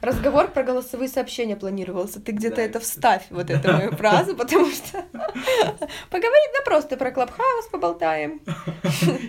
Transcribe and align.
Разговор 0.00 0.48
про 0.48 0.62
голосовые 0.62 1.08
сообщения 1.08 1.56
планировался. 1.56 2.20
Ты 2.20 2.32
где-то 2.32 2.60
это 2.60 2.80
вставь, 2.80 3.24
вот 3.30 3.50
эту 3.50 3.72
мою 3.72 3.92
фразу, 3.96 4.36
потому 4.36 4.70
что 4.70 5.04
поговорить 6.10 6.50
да 6.56 6.64
просто 6.64 6.96
про 6.96 7.10
Клабхаус 7.10 7.66
поболтаем. 7.70 8.40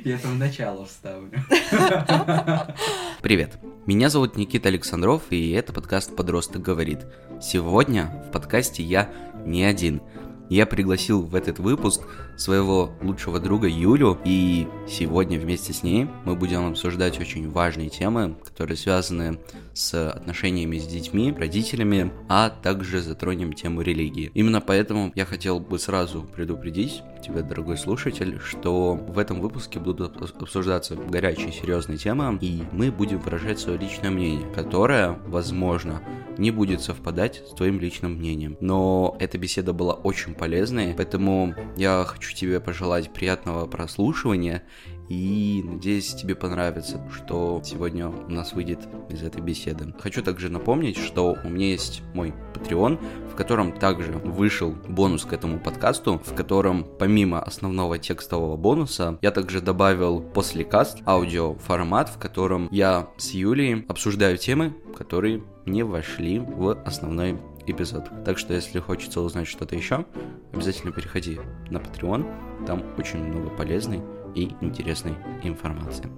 Я 0.06 0.18
в 0.18 0.38
начало 0.38 0.86
вставлю. 0.86 1.32
Привет, 3.22 3.58
меня 3.86 4.10
зовут 4.10 4.38
Никита 4.38 4.70
Александров, 4.70 5.24
и 5.30 5.52
это 5.52 5.74
подкаст 5.74 6.16
«Подросток 6.16 6.62
говорит». 6.62 7.00
Сегодня 7.42 8.24
в 8.28 8.32
подкасте 8.32 8.84
я 8.84 9.10
не 9.46 9.64
один– 9.64 10.02
я 10.50 10.66
пригласил 10.66 11.22
в 11.22 11.36
этот 11.36 11.60
выпуск 11.60 12.02
своего 12.38 12.92
лучшего 13.02 13.40
друга 13.40 13.68
Юлю, 13.68 14.18
и 14.26 14.68
сегодня 14.88 15.40
вместе 15.40 15.74
с 15.74 15.84
ней 15.84 16.08
мы 16.26 16.36
будем 16.36 16.68
обсуждать 16.68 17.20
очень 17.20 17.50
важные 17.50 17.90
темы, 17.90 18.36
которые 18.44 18.78
связаны 18.78 19.40
с 19.74 20.10
отношениями 20.10 20.78
с 20.78 20.88
детьми, 20.88 21.34
родителями, 21.38 22.12
а 22.28 22.50
также 22.50 23.02
затронем 23.02 23.54
тему 23.54 23.82
религии. 23.82 24.32
Именно 24.34 24.62
поэтому 24.62 25.12
я 25.16 25.26
хотел 25.26 25.60
бы 25.60 25.80
сразу 25.80 26.24
предупредить 26.24 27.02
тебя, 27.24 27.42
дорогой 27.42 27.78
слушатель, 27.78 28.40
что 28.44 28.94
в 28.96 29.18
этом 29.18 29.42
выпуске 29.42 29.80
будут 29.80 30.18
обсуждаться 30.42 30.96
горячие 30.96 31.52
серьезные 31.52 31.98
темы, 31.98 32.38
и 32.42 32.64
мы 32.72 32.92
будем 32.92 33.20
выражать 33.20 33.60
свое 33.60 33.78
личное 33.78 34.10
мнение, 34.10 34.46
которое, 34.54 35.20
возможно, 35.28 36.02
не 36.38 36.52
будет 36.52 36.82
совпадать 36.82 37.44
с 37.50 37.54
твоим 37.54 37.80
личным 37.80 38.14
мнением. 38.14 38.58
Но 38.62 39.16
эта 39.20 39.38
беседа 39.38 39.74
была 39.74 39.94
очень 39.94 40.34
полезной, 40.40 40.94
поэтому 40.96 41.54
я 41.76 42.06
хочу 42.08 42.34
тебе 42.34 42.60
пожелать 42.62 43.12
приятного 43.12 43.68
прослушивания 43.68 44.64
и 45.10 45.64
надеюсь, 45.66 46.14
тебе 46.14 46.36
понравится, 46.36 47.02
что 47.12 47.62
сегодня 47.66 48.10
у 48.10 48.30
нас 48.30 48.54
выйдет 48.54 48.88
из 49.10 49.24
этой 49.24 49.42
беседы. 49.42 49.92
Хочу 50.00 50.22
также 50.22 50.50
напомнить, 50.50 50.98
что 50.98 51.36
у 51.44 51.50
меня 51.50 51.68
есть 51.72 52.04
мой 52.14 52.34
Patreon, 52.54 53.00
в 53.32 53.36
котором 53.36 53.72
также 53.72 54.12
вышел 54.12 54.72
бонус 54.88 55.26
к 55.26 55.34
этому 55.34 55.60
подкасту, 55.60 56.22
в 56.24 56.36
котором 56.36 56.86
помимо 57.00 57.42
основного 57.42 57.98
текстового 57.98 58.56
бонуса, 58.56 59.18
я 59.22 59.32
также 59.32 59.62
добавил 59.62 60.22
после 60.22 60.64
каст 60.64 61.00
аудио 61.08 61.56
формат, 61.56 62.10
в 62.10 62.20
котором 62.20 62.68
я 62.72 63.10
с 63.18 63.32
Юлией 63.32 63.86
обсуждаю 63.88 64.38
темы, 64.38 64.76
которые 64.96 65.44
не 65.66 65.82
вошли 65.84 66.40
в 66.40 66.80
основной 66.86 67.40
эпизод. 67.72 68.10
Так 68.26 68.38
что, 68.38 68.54
если 68.54 68.80
хочется 68.80 69.22
узнать 69.22 69.48
что-то 69.48 69.76
еще, 69.76 70.06
обязательно 70.54 70.92
переходи 70.92 71.40
на 71.70 71.78
Patreon, 71.78 72.66
там 72.66 72.84
очень 72.98 73.24
много 73.24 73.50
полезной 73.50 74.02
и 74.36 74.52
интересной 74.62 75.16
информации. 75.44 76.10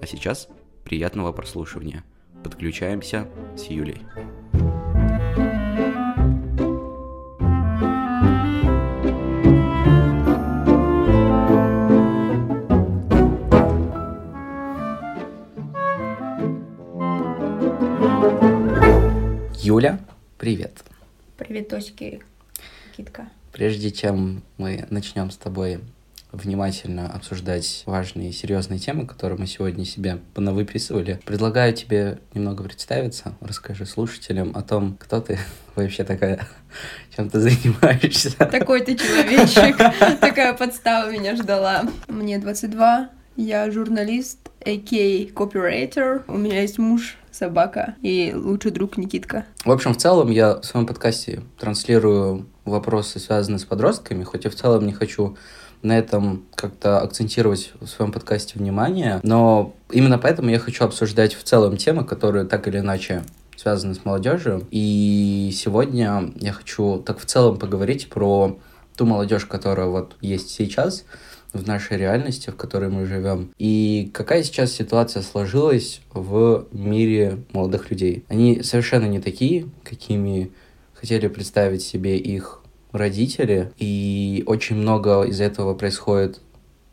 А 0.00 0.06
сейчас 0.06 0.48
приятного 0.84 1.32
прослушивания. 1.32 2.04
Подключаемся 2.42 3.28
с 3.56 3.64
Юлей. 3.64 4.02
Юля, 19.62 20.00
привет. 20.38 20.89
Привет, 21.40 21.68
точки, 21.68 22.20
Китка. 22.94 23.30
Прежде 23.50 23.90
чем 23.90 24.42
мы 24.58 24.86
начнем 24.90 25.30
с 25.30 25.38
тобой 25.38 25.80
внимательно 26.32 27.10
обсуждать 27.10 27.82
важные 27.86 28.28
и 28.28 28.32
серьезные 28.32 28.78
темы, 28.78 29.06
которые 29.06 29.38
мы 29.38 29.46
сегодня 29.46 29.86
себе 29.86 30.18
понавыписывали. 30.34 31.18
Предлагаю 31.24 31.72
тебе 31.72 32.18
немного 32.34 32.62
представиться, 32.62 33.32
расскажи 33.40 33.86
слушателям 33.86 34.54
о 34.54 34.60
том, 34.60 34.98
кто 35.00 35.22
ты 35.22 35.38
вообще 35.76 36.04
такая, 36.04 36.46
чем 37.16 37.30
ты 37.30 37.40
занимаешься. 37.40 38.36
Такой 38.36 38.82
ты 38.82 38.96
человечек, 38.96 39.78
такая 40.20 40.52
подстава 40.52 41.10
меня 41.10 41.36
ждала. 41.36 41.84
Мне 42.06 42.38
22, 42.38 43.08
я 43.36 43.70
журналист, 43.70 44.38
а.к.а. 44.60 45.26
копирайтер. 45.34 46.24
У 46.28 46.36
меня 46.36 46.62
есть 46.62 46.78
муж, 46.78 47.16
собака 47.30 47.94
и 48.02 48.32
лучший 48.34 48.70
друг 48.70 48.96
Никитка. 48.96 49.46
В 49.64 49.70
общем, 49.70 49.94
в 49.94 49.96
целом 49.96 50.30
я 50.30 50.56
в 50.56 50.64
своем 50.64 50.86
подкасте 50.86 51.42
транслирую 51.58 52.46
вопросы, 52.64 53.18
связанные 53.18 53.58
с 53.58 53.64
подростками, 53.64 54.24
хоть 54.24 54.44
и 54.44 54.48
в 54.48 54.54
целом 54.54 54.86
не 54.86 54.92
хочу 54.92 55.36
на 55.82 55.98
этом 55.98 56.44
как-то 56.54 57.00
акцентировать 57.00 57.72
в 57.80 57.86
своем 57.86 58.12
подкасте 58.12 58.58
внимание, 58.58 59.18
но 59.22 59.74
именно 59.90 60.18
поэтому 60.18 60.50
я 60.50 60.58
хочу 60.58 60.84
обсуждать 60.84 61.34
в 61.34 61.42
целом 61.42 61.76
темы, 61.76 62.04
которые 62.04 62.44
так 62.44 62.68
или 62.68 62.78
иначе 62.78 63.22
связаны 63.56 63.94
с 63.94 64.04
молодежью. 64.04 64.66
И 64.70 65.50
сегодня 65.54 66.32
я 66.36 66.52
хочу 66.52 66.98
так 66.98 67.18
в 67.18 67.24
целом 67.24 67.58
поговорить 67.58 68.08
про 68.10 68.58
ту 68.96 69.06
молодежь, 69.06 69.46
которая 69.46 69.86
вот 69.86 70.16
есть 70.20 70.50
сейчас, 70.50 71.04
в 71.52 71.66
нашей 71.66 71.96
реальности, 71.96 72.50
в 72.50 72.56
которой 72.56 72.90
мы 72.90 73.06
живем. 73.06 73.52
И 73.58 74.10
какая 74.12 74.42
сейчас 74.42 74.72
ситуация 74.72 75.22
сложилась 75.22 76.00
в 76.12 76.66
мире 76.72 77.38
молодых 77.52 77.90
людей. 77.90 78.24
Они 78.28 78.62
совершенно 78.62 79.06
не 79.06 79.20
такие, 79.20 79.66
какими 79.84 80.52
хотели 80.94 81.28
представить 81.28 81.82
себе 81.82 82.18
их 82.18 82.60
родители, 82.92 83.72
и 83.78 84.42
очень 84.46 84.76
много 84.76 85.22
из 85.22 85.40
этого 85.40 85.74
происходит 85.74 86.40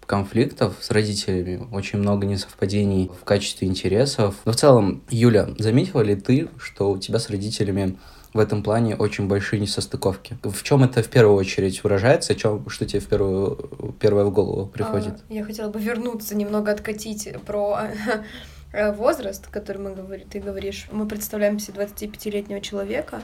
конфликтов 0.06 0.78
с 0.80 0.90
родителями, 0.90 1.68
очень 1.72 2.00
много 2.00 2.26
несовпадений 2.26 3.12
в 3.20 3.26
качестве 3.26 3.68
интересов. 3.68 4.36
Но 4.46 4.54
в 4.54 4.56
целом, 4.56 5.04
Юля, 5.10 5.50
заметила 5.60 6.02
ли 6.02 6.16
ты, 6.16 6.48
что 6.58 6.92
у 6.92 6.98
тебя 6.98 7.20
с 7.20 7.30
родителями 7.30 7.98
в 8.38 8.40
этом 8.40 8.64
плане 8.64 8.96
очень 8.96 9.28
большие 9.28 9.60
несостыковки. 9.60 10.38
В 10.44 10.64
чем 10.64 10.84
это 10.84 11.04
в 11.04 11.10
первую 11.10 11.36
очередь 11.36 11.84
выражается? 11.84 12.36
Чем, 12.36 12.70
что 12.70 12.86
тебе 12.86 13.02
в 13.02 13.08
первую, 13.08 13.96
первое 14.00 14.24
в 14.24 14.32
голову 14.32 14.68
приходит? 14.68 15.16
А, 15.30 15.34
я 15.34 15.44
хотела 15.44 15.70
бы 15.70 15.80
вернуться, 15.80 16.36
немного 16.36 16.72
откатить 16.72 17.30
про 17.46 17.90
Э, 18.74 18.92
возраст, 18.92 19.48
который 19.48 19.82
мы 19.82 19.96
говорим, 19.96 20.28
ты 20.28 20.40
говоришь, 20.40 20.88
мы 20.92 21.08
представляем 21.08 21.58
себе 21.58 21.84
25-летнего 21.84 22.60
человека, 22.60 23.22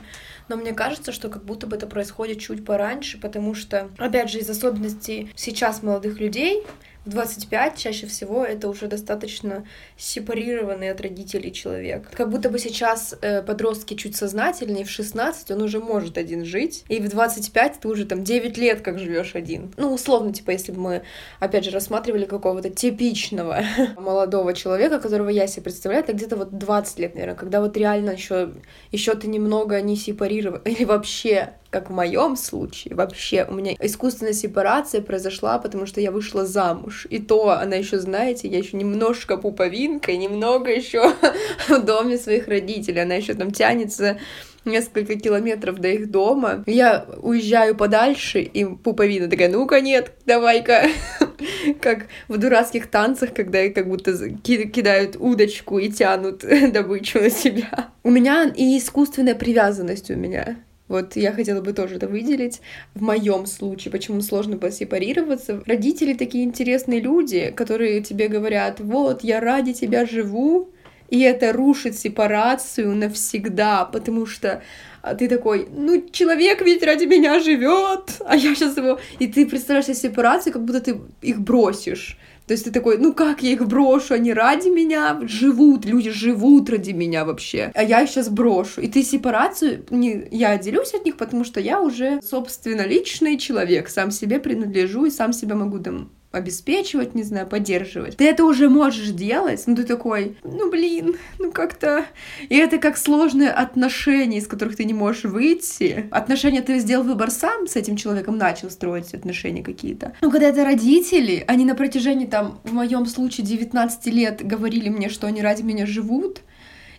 но 0.47 0.55
мне 0.55 0.73
кажется, 0.73 1.11
что 1.11 1.29
как 1.29 1.43
будто 1.43 1.67
бы 1.67 1.75
это 1.75 1.85
происходит 1.85 2.39
чуть 2.39 2.65
пораньше, 2.65 3.19
потому 3.19 3.53
что, 3.53 3.89
опять 3.97 4.29
же, 4.31 4.39
из 4.39 4.49
особенностей 4.49 5.31
сейчас 5.35 5.83
молодых 5.83 6.19
людей, 6.19 6.63
в 7.05 7.09
25 7.09 7.77
чаще 7.77 8.07
всего 8.07 8.45
это 8.45 8.69
уже 8.69 8.87
достаточно 8.87 9.65
сепарированный 9.97 10.91
от 10.91 11.01
родителей 11.01 11.51
человек. 11.51 12.09
Как 12.11 12.29
будто 12.29 12.49
бы 12.49 12.59
сейчас 12.59 13.15
э, 13.21 13.41
подростки 13.41 13.93
чуть 13.95 14.15
сознательнее, 14.15 14.85
в 14.85 14.89
16 14.89 15.51
он 15.51 15.61
уже 15.61 15.79
может 15.79 16.17
один 16.17 16.45
жить, 16.45 16.85
и 16.87 16.99
в 16.99 17.09
25 17.09 17.79
ты 17.81 17.87
уже 17.87 18.05
там 18.05 18.23
9 18.23 18.57
лет 18.57 18.81
как 18.81 18.99
живешь 18.99 19.35
один. 19.35 19.73
Ну, 19.77 19.93
условно, 19.93 20.33
типа, 20.33 20.51
если 20.51 20.71
бы 20.71 20.79
мы, 20.79 21.03
опять 21.39 21.65
же, 21.65 21.71
рассматривали 21.71 22.25
какого-то 22.25 22.69
типичного 22.69 23.63
молодого 23.97 24.53
человека, 24.53 24.99
которого 24.99 25.29
я 25.29 25.47
себе 25.47 25.63
представляю, 25.63 26.03
это 26.03 26.13
где-то 26.13 26.37
вот 26.37 26.57
20 26.57 26.99
лет, 26.99 27.15
наверное, 27.15 27.35
когда 27.35 27.59
вот 27.59 27.75
реально 27.75 28.11
еще 28.11 28.51
еще 28.91 29.15
ты 29.15 29.27
немного 29.27 29.81
не 29.81 29.95
сепарирован, 29.95 30.61
или 30.65 30.85
вообще 30.85 31.53
как 31.73 31.89
в 31.89 31.93
моем 31.93 32.35
случае, 32.35 32.93
вообще 32.93 33.47
у 33.49 33.53
меня 33.55 33.73
искусственная 33.79 34.33
сепарация 34.33 35.01
произошла, 35.01 35.57
потому 35.57 35.87
что 35.87 35.99
я 35.99 36.11
вышла 36.11 36.45
замуж. 36.45 37.07
И 37.09 37.17
то 37.17 37.49
она 37.49 37.75
еще, 37.75 37.97
знаете, 37.97 38.47
я 38.47 38.59
еще 38.59 38.77
немножко 38.77 39.37
пуповинка, 39.37 40.15
немного 40.15 40.69
еще 40.69 41.13
в 41.67 41.83
доме 41.83 42.19
своих 42.19 42.47
родителей. 42.47 43.01
Она 43.01 43.15
еще 43.15 43.33
там 43.33 43.49
тянется 43.49 44.19
несколько 44.65 45.15
километров 45.15 45.79
до 45.79 45.87
их 45.87 46.11
дома. 46.11 46.63
Я 46.67 47.07
уезжаю 47.17 47.75
подальше, 47.75 48.41
и 48.41 48.65
пуповина 48.65 49.27
такая, 49.27 49.49
ну-ка 49.49 49.81
нет, 49.81 50.11
давай-ка. 50.27 50.85
как 51.81 52.05
в 52.27 52.37
дурацких 52.37 52.87
танцах, 52.87 53.33
когда 53.33 53.67
как 53.69 53.87
будто 53.87 54.13
кидают 54.43 55.17
удочку 55.19 55.79
и 55.79 55.89
тянут 55.89 56.45
добычу 56.71 57.19
на 57.19 57.31
себя. 57.31 57.89
У 58.03 58.11
меня 58.11 58.51
и 58.55 58.77
искусственная 58.77 59.35
привязанность 59.35 60.11
у 60.11 60.15
меня. 60.15 60.57
Вот 60.93 61.15
я 61.15 61.31
хотела 61.31 61.59
бы 61.59 61.73
тоже 61.73 61.95
это 61.95 62.07
выделить. 62.07 62.61
В 62.93 63.01
моем 63.01 63.47
случае, 63.47 63.91
почему 63.91 64.21
сложно 64.21 64.57
посепарироваться. 64.57 65.63
Родители 65.65 66.13
такие 66.13 66.43
интересные 66.43 66.99
люди, 66.99 67.51
которые 67.55 68.01
тебе 68.01 68.27
говорят, 68.27 68.79
вот, 68.79 69.23
я 69.23 69.39
ради 69.39 69.73
тебя 69.73 70.05
живу, 70.05 70.69
и 71.09 71.19
это 71.21 71.51
рушит 71.51 71.97
сепарацию 71.97 72.93
навсегда, 72.95 73.85
потому 73.85 74.27
что 74.27 74.61
а, 75.01 75.15
ты 75.15 75.27
такой, 75.27 75.67
ну, 75.75 76.07
человек 76.11 76.61
ведь 76.61 76.83
ради 76.83 77.05
меня 77.05 77.39
живет, 77.39 78.21
а 78.23 78.35
я 78.35 78.53
сейчас 78.53 78.77
его... 78.77 78.99
И 79.17 79.25
ты 79.25 79.47
представляешь 79.47 79.85
себе 79.85 79.95
сепарацию, 79.95 80.53
как 80.53 80.63
будто 80.63 80.79
ты 80.79 81.01
их 81.23 81.41
бросишь. 81.41 82.19
То 82.47 82.53
есть 82.53 82.65
ты 82.65 82.71
такой, 82.71 82.97
ну 82.97 83.13
как 83.13 83.41
я 83.41 83.51
их 83.51 83.67
брошу, 83.67 84.13
они 84.13 84.33
ради 84.33 84.67
меня 84.67 85.19
живут, 85.23 85.85
люди 85.85 86.11
живут 86.11 86.69
ради 86.69 86.91
меня 86.91 87.25
вообще, 87.25 87.71
а 87.73 87.83
я 87.83 88.01
их 88.01 88.09
сейчас 88.09 88.29
брошу. 88.29 88.81
И 88.81 88.87
ты 88.87 89.03
сепарацию, 89.03 89.85
не, 89.89 90.27
я 90.31 90.51
отделюсь 90.51 90.93
от 90.93 91.05
них, 91.05 91.17
потому 91.17 91.43
что 91.43 91.59
я 91.59 91.81
уже, 91.81 92.19
собственно, 92.21 92.85
личный 92.85 93.37
человек, 93.37 93.89
сам 93.89 94.11
себе 94.11 94.39
принадлежу 94.39 95.05
и 95.05 95.11
сам 95.11 95.33
себя 95.33 95.55
могу 95.55 95.79
там 95.79 96.11
обеспечивать, 96.33 97.13
не 97.13 97.23
знаю, 97.23 97.47
поддерживать. 97.47 98.17
Ты 98.17 98.25
это 98.27 98.43
уже 98.43 98.67
можешь 98.67 99.09
делать, 99.09 99.63
но 99.67 99.75
ты 99.75 99.83
такой, 99.83 100.35
ну 100.43 100.69
блин, 100.69 101.15
ну 101.39 101.51
как-то... 101.51 102.05
И 102.49 102.55
это 102.55 102.79
как 102.79 102.97
сложные 102.97 103.51
отношения, 103.51 104.39
из 104.39 104.47
которых 104.47 104.75
ты 104.75 104.83
не 104.85 104.93
можешь 104.93 105.25
выйти. 105.25 106.07
Отношения 106.09 106.61
ты 106.61 106.79
сделал 106.79 107.05
выбор 107.05 107.29
сам, 107.29 107.67
с 107.67 107.75
этим 107.75 107.95
человеком 107.95 108.37
начал 108.37 108.71
строить 108.71 109.13
отношения 109.13 109.63
какие-то. 109.63 110.13
Но 110.21 110.31
когда 110.31 110.47
это 110.47 110.63
родители, 110.65 111.43
они 111.47 111.65
на 111.65 111.75
протяжении, 111.75 112.25
там, 112.25 112.59
в 112.63 112.73
моем 112.73 113.05
случае, 113.05 113.45
19 113.45 114.05
лет 114.07 114.45
говорили 114.45 114.89
мне, 114.89 115.09
что 115.09 115.27
они 115.27 115.41
ради 115.41 115.61
меня 115.61 115.85
живут, 115.85 116.41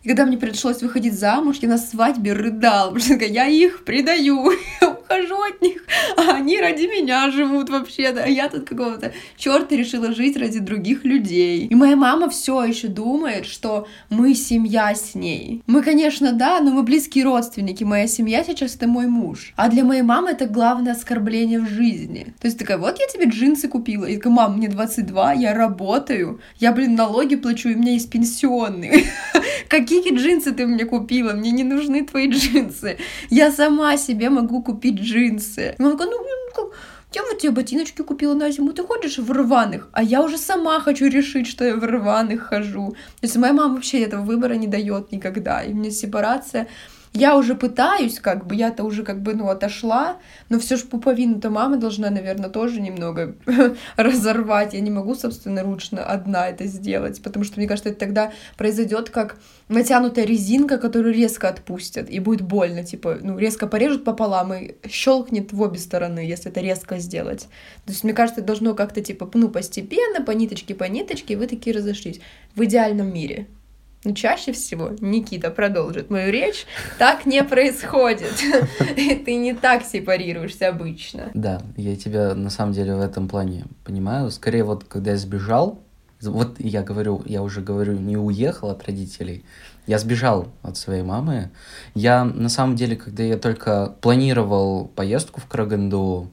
и 0.05 0.09
когда 0.09 0.27
мне 0.27 0.37
пришлось 0.37 0.83
выходить 0.83 1.19
замуж, 1.19 1.57
я 1.63 1.69
на 1.69 1.79
свадьбе 1.79 2.35
рыдала, 2.35 2.91
потому 2.91 3.17
что 3.17 3.25
я 3.25 3.47
их 3.47 3.85
предаю, 3.85 4.53
ухожу 5.05 5.41
от 5.43 5.63
них, 5.63 5.83
а 6.17 6.35
они 6.37 6.61
ради 6.61 6.83
меня 6.83 7.31
живут 7.31 7.71
вообще-то, 7.71 8.23
а 8.23 8.29
я 8.29 8.49
тут 8.49 8.69
какого-то 8.69 9.13
черта 9.37 9.77
решила 9.77 10.13
жить 10.13 10.37
ради 10.37 10.59
других 10.59 11.05
людей. 11.05 11.67
И 11.67 11.75
моя 11.75 11.97
мама 11.97 12.29
все 12.29 12.65
еще 12.65 12.89
думает, 12.89 13.47
что 13.47 13.87
мы 14.11 14.35
семья 14.35 14.95
с 14.95 15.15
ней. 15.15 15.63
Мы, 15.67 15.83
конечно, 15.83 16.33
да, 16.33 16.61
но 16.61 16.71
мы 16.71 16.83
близкие 16.83 17.25
родственники, 17.25 17.85
моя 17.85 18.07
семья 18.07 18.45
сейчас 18.45 18.77
это 18.77 18.87
мой 18.87 19.07
муж. 19.07 19.53
А 19.57 19.69
для 19.69 19.85
моей 19.85 20.03
мамы 20.03 20.31
это 20.31 20.47
главное 20.47 20.93
оскорбление 20.93 21.61
в 21.61 21.69
жизни. 21.69 22.35
То 22.41 22.47
есть 22.47 22.59
такая, 22.59 22.79
вот 22.79 22.99
я 22.99 23.07
тебе 23.07 23.27
джинсы 23.27 23.69
купила, 23.69 24.05
и 24.05 24.17
такая, 24.17 24.33
мам, 24.33 24.57
мне 24.59 24.69
22, 24.69 25.33
я 25.35 25.55
работаю, 25.55 26.41
я, 26.59 26.73
блин, 26.73 26.95
налоги 26.95 27.37
плачу, 27.37 27.71
и 27.71 27.75
у 27.75 27.79
меня 27.79 27.93
есть 27.93 28.11
пенсионные. 28.11 29.05
Какие 29.69 29.94
какие 29.97 30.17
джинсы 30.17 30.53
ты 30.53 30.67
мне 30.67 30.85
купила? 30.85 31.33
Мне 31.33 31.51
не 31.51 31.65
нужны 31.65 32.05
твои 32.05 32.29
джинсы. 32.29 32.99
Я 33.31 33.51
сама 33.51 33.97
себе 33.97 34.31
могу 34.31 34.63
купить 34.63 34.95
джинсы. 34.95 35.75
И 35.79 35.83
мама 35.83 35.97
говорит, 35.97 36.15
ну, 36.17 36.25
как... 36.55 36.75
Я 37.15 37.23
тебе 37.39 37.53
ботиночки 37.53 38.03
купила 38.03 38.35
на 38.35 38.51
зиму, 38.51 38.73
ты 38.73 38.83
ходишь 38.83 39.19
в 39.19 39.31
рваных, 39.31 39.89
а 39.93 40.03
я 40.03 40.21
уже 40.21 40.37
сама 40.37 40.81
хочу 40.81 41.07
решить, 41.07 41.47
что 41.47 41.65
я 41.65 41.77
в 41.77 41.85
рваных 41.85 42.43
хожу. 42.43 42.91
То 43.21 43.27
есть 43.27 43.37
моя 43.37 43.53
мама 43.53 43.75
вообще 43.75 44.01
этого 44.01 44.23
выбора 44.23 44.55
не 44.55 44.67
дает 44.67 45.13
никогда. 45.13 45.63
И 45.63 45.73
мне 45.73 45.93
сепарация 45.93 46.67
я 47.15 47.37
уже 47.37 47.55
пытаюсь, 47.55 48.19
как 48.19 48.45
бы, 48.45 48.57
я-то 48.57 48.83
уже 48.83 49.05
как 49.05 49.23
бы, 49.23 49.35
ну, 49.35 49.49
отошла, 49.49 50.19
но 50.49 50.59
все 50.59 50.77
же 50.77 50.85
пуповину-то 50.85 51.49
мама 51.49 51.77
должна, 51.77 52.11
наверное, 52.11 52.51
тоже 52.51 52.81
немного 52.81 53.37
разорвать. 53.97 54.75
Я 54.75 54.81
не 54.81 54.91
могу, 54.91 55.15
собственно, 55.15 55.63
ручно 55.63 56.05
одна 56.05 56.49
это 56.49 56.67
сделать, 56.67 57.23
потому 57.23 57.45
что, 57.45 57.61
мне 57.61 57.69
кажется, 57.69 57.91
это 57.91 58.01
тогда 58.01 58.33
произойдет 58.57 59.11
как 59.11 59.39
натянутая 59.69 60.25
резинка, 60.25 60.77
которую 60.77 61.15
резко 61.15 61.49
отпустят, 61.49 62.11
и 62.11 62.19
будет 62.19 62.43
больно, 62.43 62.83
типа, 62.83 63.19
ну, 63.23 63.39
резко 63.39 63.69
порежут 63.69 64.03
пополам 64.03 64.53
и 64.53 64.75
щелкнет 64.89 65.53
в 65.53 65.63
обе 65.63 65.79
стороны, 65.79 66.19
если 66.19 66.51
это 66.51 66.61
резко 66.61 66.99
сделать. 66.99 67.43
То 67.87 67.93
есть, 67.93 68.03
мне 68.03 68.13
кажется, 68.13 68.43
должно 68.43 68.75
как-то, 68.75 69.01
типа, 69.01 69.31
ну, 69.35 69.49
постепенно, 69.49 70.21
по 70.21 70.33
ниточке, 70.33 70.75
по 70.75 70.85
ниточке, 70.85 71.37
вы 71.37 71.47
такие 71.47 71.77
разошлись. 71.77 72.21
В 72.57 72.65
идеальном 72.65 73.15
мире. 73.15 73.47
Но 74.05 74.11
ну, 74.11 74.17
чаще 74.17 74.53
всего 74.53 74.91
Никита 75.01 75.51
продолжит 75.51 76.11
мою 76.11 76.31
речь. 76.31 76.67
Так 76.99 77.25
не 77.25 77.43
происходит. 77.43 78.35
Ты 79.25 79.35
не 79.37 79.55
так 79.55 79.83
сепарируешься 79.83 80.69
обычно. 80.69 81.31
Да, 81.33 81.63
я 81.77 81.97
тебя 81.97 82.35
на 82.35 82.51
самом 82.51 82.75
деле 82.75 82.95
в 82.95 83.01
этом 83.01 83.29
плане 83.29 83.65
понимаю. 83.83 84.31
Скорее 84.31 84.65
вот, 84.65 84.85
когда 84.85 85.13
я 85.13 85.17
сбежал, 85.17 85.84
вот 86.27 86.57
я 86.59 86.83
говорю, 86.83 87.23
я 87.27 87.43
уже 87.43 87.61
говорю, 87.61 87.93
не 87.95 88.17
уехал 88.17 88.71
от 88.71 88.85
родителей, 88.87 89.45
я 89.87 89.99
сбежал 89.99 90.49
от 90.63 90.77
своей 90.77 91.03
мамы. 91.03 91.51
Я, 91.95 92.25
на 92.25 92.49
самом 92.49 92.77
деле, 92.77 92.97
когда 92.97 93.23
я 93.23 93.37
только 93.37 93.95
планировал 94.01 94.87
поездку 94.87 95.41
в 95.41 95.47
Краганду, 95.47 96.31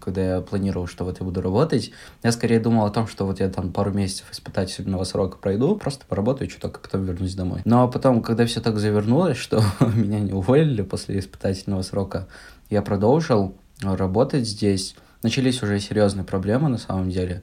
когда 0.00 0.36
я 0.36 0.40
планировал, 0.40 0.86
что 0.86 1.04
вот 1.04 1.20
я 1.20 1.24
буду 1.24 1.40
работать, 1.40 1.92
я 2.22 2.32
скорее 2.32 2.60
думал 2.60 2.86
о 2.86 2.90
том, 2.90 3.06
что 3.06 3.24
вот 3.24 3.40
я 3.40 3.48
там 3.48 3.72
пару 3.72 3.92
месяцев 3.92 4.26
испытательного 4.30 5.04
срока 5.04 5.38
пройду, 5.38 5.76
просто 5.76 6.04
поработаю 6.06 6.48
чуток, 6.48 6.78
а 6.78 6.80
потом 6.80 7.04
вернусь 7.04 7.34
домой. 7.34 7.62
Но 7.64 7.88
потом, 7.88 8.22
когда 8.22 8.46
все 8.46 8.60
так 8.60 8.78
завернулось, 8.78 9.36
что 9.36 9.62
меня 9.80 10.20
не 10.20 10.32
уволили 10.32 10.82
после 10.82 11.18
испытательного 11.18 11.82
срока, 11.82 12.28
я 12.70 12.82
продолжил 12.82 13.56
работать 13.80 14.46
здесь. 14.46 14.96
Начались 15.22 15.62
уже 15.62 15.80
серьезные 15.80 16.24
проблемы 16.24 16.68
на 16.68 16.78
самом 16.78 17.10
деле 17.10 17.42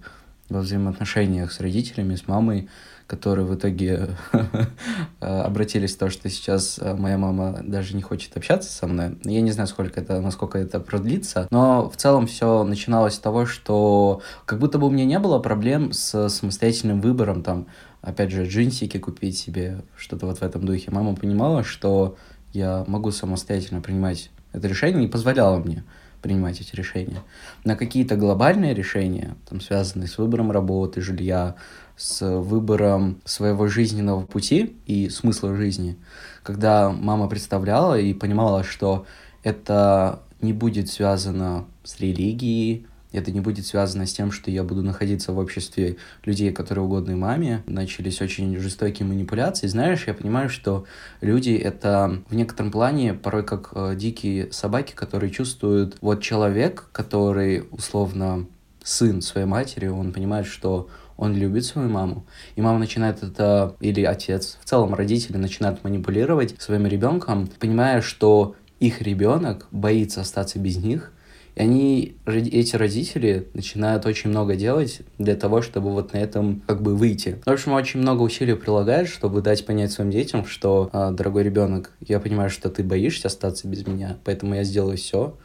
во 0.52 0.62
взаимоотношениях 0.62 1.52
с 1.52 1.60
родителями, 1.60 2.16
с 2.16 2.28
мамой 2.28 2.70
которые 3.12 3.46
в 3.46 3.54
итоге 3.54 4.16
обратились 5.20 5.96
в 5.96 5.98
то, 5.98 6.10
что 6.10 6.30
сейчас 6.30 6.80
э, 6.82 6.96
моя 6.96 7.18
мама 7.18 7.60
даже 7.62 7.94
не 7.94 8.02
хочет 8.02 8.38
общаться 8.38 8.72
со 8.72 8.88
мной. 8.88 9.18
Я 9.26 9.42
не 9.42 9.52
знаю, 9.52 9.68
сколько 9.68 10.00
это, 10.00 10.22
насколько 10.22 10.58
это 10.58 10.80
продлится, 10.80 11.46
но 11.52 11.90
в 11.90 11.98
целом 11.98 12.26
все 12.26 12.64
начиналось 12.64 13.16
с 13.16 13.20
того, 13.20 13.46
что 13.46 14.22
как 14.46 14.60
будто 14.60 14.78
бы 14.78 14.88
у 14.88 14.90
меня 14.90 15.04
не 15.04 15.20
было 15.20 15.40
проблем 15.40 15.92
с 15.92 16.30
самостоятельным 16.30 17.02
выбором, 17.02 17.44
там, 17.44 17.68
опять 18.02 18.32
же, 18.32 18.46
джинсики 18.46 18.98
купить 18.98 19.38
себе, 19.38 19.82
что-то 19.98 20.26
вот 20.26 20.38
в 20.38 20.42
этом 20.42 20.66
духе. 20.66 20.90
Мама 20.90 21.14
понимала, 21.14 21.66
что 21.66 22.16
я 22.54 22.86
могу 22.88 23.12
самостоятельно 23.12 23.82
принимать 23.82 24.32
это 24.54 24.70
решение, 24.70 25.02
не 25.02 25.10
позволяла 25.10 25.58
мне 25.58 25.84
принимать 26.22 26.62
эти 26.62 26.76
решения. 26.76 27.22
На 27.64 27.76
какие-то 27.76 28.16
глобальные 28.16 28.74
решения, 28.74 29.36
там, 29.50 29.62
связанные 29.62 30.08
с 30.08 30.18
выбором 30.18 30.52
работы, 30.52 31.02
жилья, 31.02 31.56
с 31.98 32.26
выбором 32.26 33.22
своего 33.26 33.68
жизненного 33.68 34.26
пути 34.26 34.76
и 34.86 35.10
смысла 35.10 35.56
жизни, 35.56 35.98
когда 36.44 36.90
мама 36.90 37.28
представляла 37.28 38.00
и 38.00 38.14
понимала, 38.14 38.64
что 38.64 39.06
это 39.44 40.22
не 40.42 40.54
будет 40.54 40.90
связано 40.90 41.66
с 41.84 42.00
религией, 42.00 42.88
это 43.12 43.32
не 43.32 43.42
будет 43.42 43.66
связано 43.66 44.06
с 44.06 44.14
тем, 44.14 44.32
что 44.32 44.52
я 44.52 44.64
буду 44.64 44.82
находиться 44.82 45.34
в 45.34 45.38
обществе 45.38 45.98
людей, 46.24 46.52
которые 46.52 46.86
угодны 46.86 47.16
маме. 47.16 47.64
Начались 47.66 48.22
очень 48.22 48.58
жестокие 48.58 49.08
манипуляции. 49.08 49.68
Знаешь, 49.68 50.06
я 50.08 50.14
понимаю, 50.14 50.50
что 50.50 50.86
люди— 51.20 51.52
это 51.64 52.22
в 52.30 52.36
некотором 52.36 52.72
плане 52.72 53.14
порой 53.14 53.44
как 53.44 53.72
э, 53.74 53.96
дикие 53.96 54.52
собаки, 54.52 54.94
которые 54.94 55.32
чувствуют... 55.32 55.98
Вот 56.02 56.22
человек, 56.22 56.90
который 56.92 57.66
условно 57.72 58.48
сын 58.84 59.22
своей 59.22 59.48
матери, 59.48 59.88
он 59.88 60.12
понимает, 60.12 60.48
что 60.48 60.90
он 61.18 61.36
любит 61.36 61.66
свою 61.66 61.88
маму, 61.88 62.26
и 62.56 62.62
мама 62.62 62.80
начинает 62.80 63.22
это, 63.22 63.76
или 63.80 64.04
отец, 64.04 64.58
в 64.60 64.66
целом 64.66 64.96
родители 64.96 65.38
начинают 65.38 65.84
манипулировать 65.84 66.60
своим 66.60 66.88
ребенком, 66.88 67.48
понимая, 67.60 68.02
что 68.02 68.56
их 68.80 69.04
ребенок 69.04 69.68
боится 69.70 70.22
остаться 70.22 70.58
без 70.58 70.78
них, 70.78 71.12
и 71.56 71.62
они, 71.62 72.16
эти 72.26 72.76
родители, 72.76 73.48
начинают 73.54 74.06
очень 74.06 74.30
много 74.30 74.56
делать 74.56 75.02
для 75.18 75.36
того, 75.36 75.62
чтобы 75.62 75.92
вот 75.92 76.14
на 76.14 76.18
этом 76.18 76.62
как 76.68 76.82
бы 76.82 76.96
выйти. 76.96 77.42
В 77.46 77.50
общем, 77.50 77.74
очень 77.74 78.00
много 78.00 78.22
усилий 78.22 78.56
прилагают, 78.56 79.10
чтобы 79.10 79.42
дать 79.42 79.66
понять 79.66 79.92
своим 79.92 80.12
детям, 80.12 80.46
что, 80.46 80.90
«А, 80.94 81.12
дорогой 81.12 81.44
ребенок, 81.44 81.92
я 82.00 82.20
понимаю, 82.20 82.50
что 82.50 82.70
ты 82.70 82.84
боишься 82.84 83.28
остаться 83.28 83.68
без 83.68 83.86
меня, 83.86 84.18
поэтому 84.24 84.56
я 84.56 84.64
сделаю 84.64 84.98
все, 84.98 85.36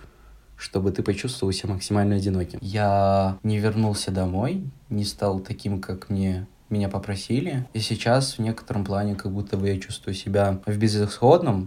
чтобы 0.56 0.90
ты 0.90 1.02
почувствовал 1.02 1.52
себя 1.52 1.74
максимально 1.74 2.16
одиноким. 2.16 2.58
Я 2.62 3.38
не 3.42 3.58
вернулся 3.58 4.10
домой, 4.10 4.64
не 4.88 5.04
стал 5.04 5.40
таким, 5.40 5.80
как 5.80 6.08
мне 6.08 6.46
меня 6.70 6.88
попросили. 6.88 7.66
И 7.74 7.80
сейчас 7.80 8.38
в 8.38 8.40
некотором 8.40 8.84
плане 8.84 9.14
как 9.14 9.32
будто 9.32 9.56
бы 9.56 9.68
я 9.68 9.78
чувствую 9.78 10.14
себя 10.14 10.60
в 10.66 10.76
безысходном 10.76 11.66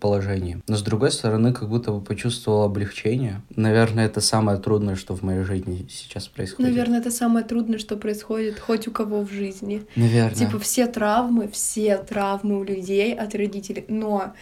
положении. 0.00 0.62
Но 0.66 0.76
с 0.76 0.82
другой 0.82 1.12
стороны, 1.12 1.52
как 1.52 1.68
будто 1.68 1.92
бы 1.92 2.00
почувствовал 2.00 2.62
облегчение. 2.62 3.42
Наверное, 3.54 4.06
это 4.06 4.20
самое 4.20 4.58
трудное, 4.58 4.96
что 4.96 5.14
в 5.14 5.22
моей 5.22 5.42
жизни 5.42 5.86
сейчас 5.90 6.28
происходит. 6.28 6.70
Наверное, 6.70 7.00
это 7.00 7.10
самое 7.10 7.44
трудное, 7.44 7.78
что 7.78 7.96
происходит 7.96 8.58
хоть 8.58 8.88
у 8.88 8.90
кого 8.90 9.24
в 9.24 9.30
жизни. 9.30 9.82
Наверное. 9.96 10.34
Типа 10.34 10.58
все 10.58 10.86
травмы, 10.86 11.48
все 11.48 11.98
травмы 11.98 12.60
у 12.60 12.64
людей 12.64 13.14
от 13.14 13.34
родителей. 13.34 13.84
Но 13.88 14.32